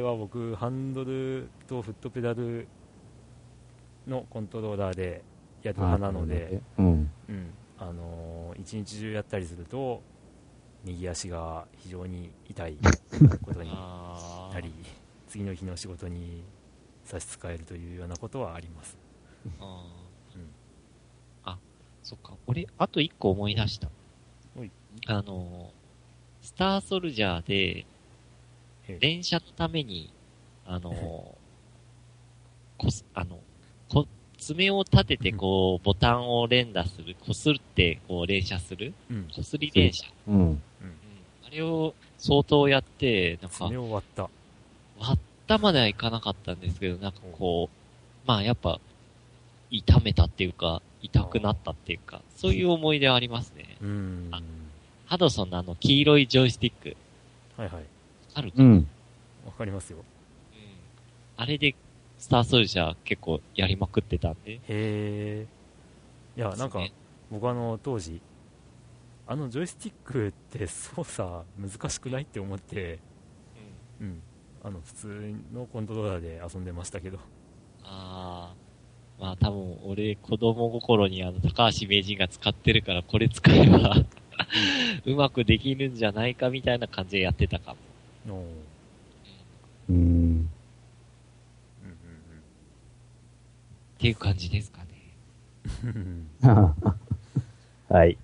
[0.00, 2.68] ーは僕ハンドルとフットペダル
[4.06, 5.22] のコントローラーで
[5.62, 7.10] やる派なので、うん。
[7.28, 7.50] うん。
[7.78, 10.02] あのー一日中やったりすると
[10.84, 12.76] 右足が非常に痛い
[13.42, 14.72] ことにあなり
[15.28, 16.42] 次の日の仕事に
[17.04, 18.98] 差し支えるというようなことはあります。
[19.60, 19.86] あ、
[22.02, 22.34] そっか。
[22.46, 23.88] 俺、あと一個思い出した。
[25.06, 25.70] あの、
[26.42, 27.86] スターソルジャーで、
[28.88, 30.12] ええ連射のために、
[30.66, 30.92] あの、
[32.76, 33.38] こす、あの、
[33.88, 34.06] こ、
[34.38, 40.06] 爪を立ててこう、ボタンを連打する、こすってこう連射する、うんこすり連射。
[40.26, 40.40] うん。
[40.40, 40.60] うん
[41.46, 44.30] あれを相当やって、なんか爪、を割った
[44.98, 48.80] 割ったまではいかなかったんですけど、なんかこう、まあやっぱ、
[49.70, 53.76] 痛めたっていうか、痛くなったっていうか、そういう思い出はありますね。
[53.82, 54.28] うん。
[54.32, 54.40] あ
[55.06, 56.96] ハドソンのあの黄色いジョイスティック、
[57.56, 57.84] はいはい。
[58.34, 58.88] あるかな、うん。
[59.46, 59.98] わかりますよ。
[59.98, 60.04] うん。
[61.36, 61.74] あれで、
[62.18, 64.52] スターソルジャー結構やりまくってたんで。
[64.52, 65.46] へえ
[66.36, 66.92] いやなんかね。
[67.30, 68.20] 僕あの当時
[69.26, 72.98] あのジョイスティックって操作難しくないって思って
[74.00, 74.22] うん。
[74.62, 77.18] あの普通のコントローラーで遊んでましたけど。
[77.84, 78.69] ああ。
[79.20, 83.94] まあ多分俺子供心にあの高橋名人が使ってるからこれ使えば
[85.04, 87.74] うまくできるんじゃないかみたいな感じでやってたか
[88.26, 88.34] も。
[88.34, 88.44] の
[89.90, 89.96] うん。
[89.96, 90.48] うんうん
[93.98, 94.86] っていう感じですかね。
[95.84, 96.28] うん
[97.90, 98.16] はい。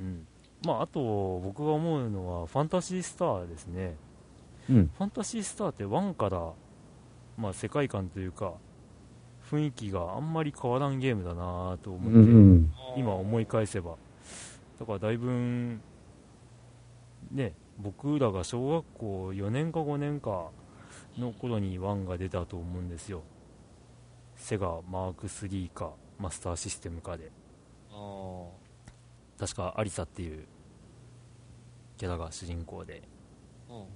[0.00, 0.26] うん
[0.64, 3.94] まああと僕が思うのはファンタジースターですね
[4.68, 4.90] うん。
[4.96, 6.52] ファンタジースターって1から、
[7.36, 8.54] まあ、世界観というか
[9.52, 12.72] 雰囲気があんまり変わらんゲームだなと思うって、ん。
[12.96, 13.96] 今思い返せば
[14.80, 15.80] だからだいぶん
[17.30, 20.48] ね僕らが小学校4年か5年か
[21.18, 23.22] の頃に1が出たと思うんですよ
[24.36, 27.30] セガマーク3かマスターシステムかで
[27.90, 28.44] あ
[29.38, 30.46] 確かアリサっていう
[31.98, 33.02] キャラが主人公で
[33.68, 33.74] あ。
[33.74, 33.86] うん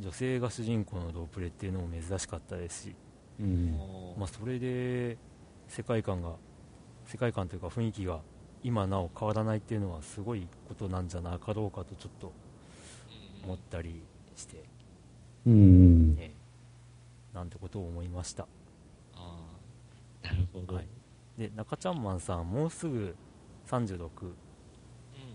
[0.00, 2.96] 女性が主人公のロープレっていうのも珍しかったですし。
[4.18, 5.16] まあ、それで
[5.68, 6.32] 世界観が
[7.06, 8.20] 世界観というか雰囲気が
[8.62, 12.32] 今なお変わらないっていうのはすごいことなんじゃなかろうかとちょっと
[13.44, 14.02] 思ったり
[14.36, 14.64] して、
[15.46, 16.14] うん。
[16.14, 16.32] ね、
[17.32, 18.46] なんてことを思いました
[19.14, 19.38] あ
[20.22, 20.26] あ。
[20.26, 20.74] なるほど。
[20.74, 20.86] はい
[21.40, 23.16] で中ちゃんマンさんもうすぐ
[23.66, 24.40] 36うん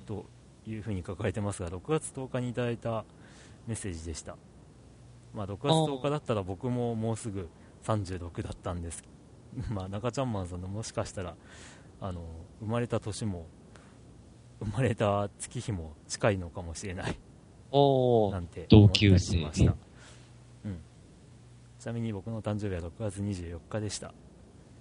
[0.05, 0.25] と
[0.67, 3.03] いうふうに書かれてますが6月10日にいただいた
[3.65, 4.35] メッセージでした、
[5.33, 7.49] まあ、6月10日だったら僕ももうすぐ
[7.85, 9.03] 36だったんです
[9.69, 11.35] まあ中ちゃんマンさんのもしかしたら
[12.01, 12.21] あの
[12.59, 13.45] 生まれた年も
[14.59, 17.17] 生まれた月日も近いのかもしれない
[17.71, 19.75] おー なんて同級生しました、
[20.65, 20.77] うん、
[21.79, 24.13] ちなみに僕の誕生日は6月24日でしたあ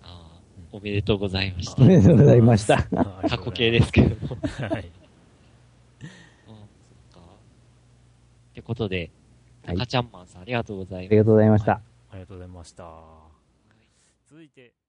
[0.03, 0.35] あ。
[0.73, 1.85] おめでとうございましおた。
[1.85, 2.83] めでとうございました。
[3.29, 4.37] 過去形ですけども。
[4.49, 4.73] すはい
[6.01, 6.11] うん、そっ
[7.13, 7.21] か。
[7.21, 9.11] ってことで、
[9.65, 11.17] はい中ちゃんマンさんありがとうございますあり。
[11.17, 11.81] がとうございました。
[12.15, 12.85] ありがとうございました。
[14.25, 14.84] 続いて。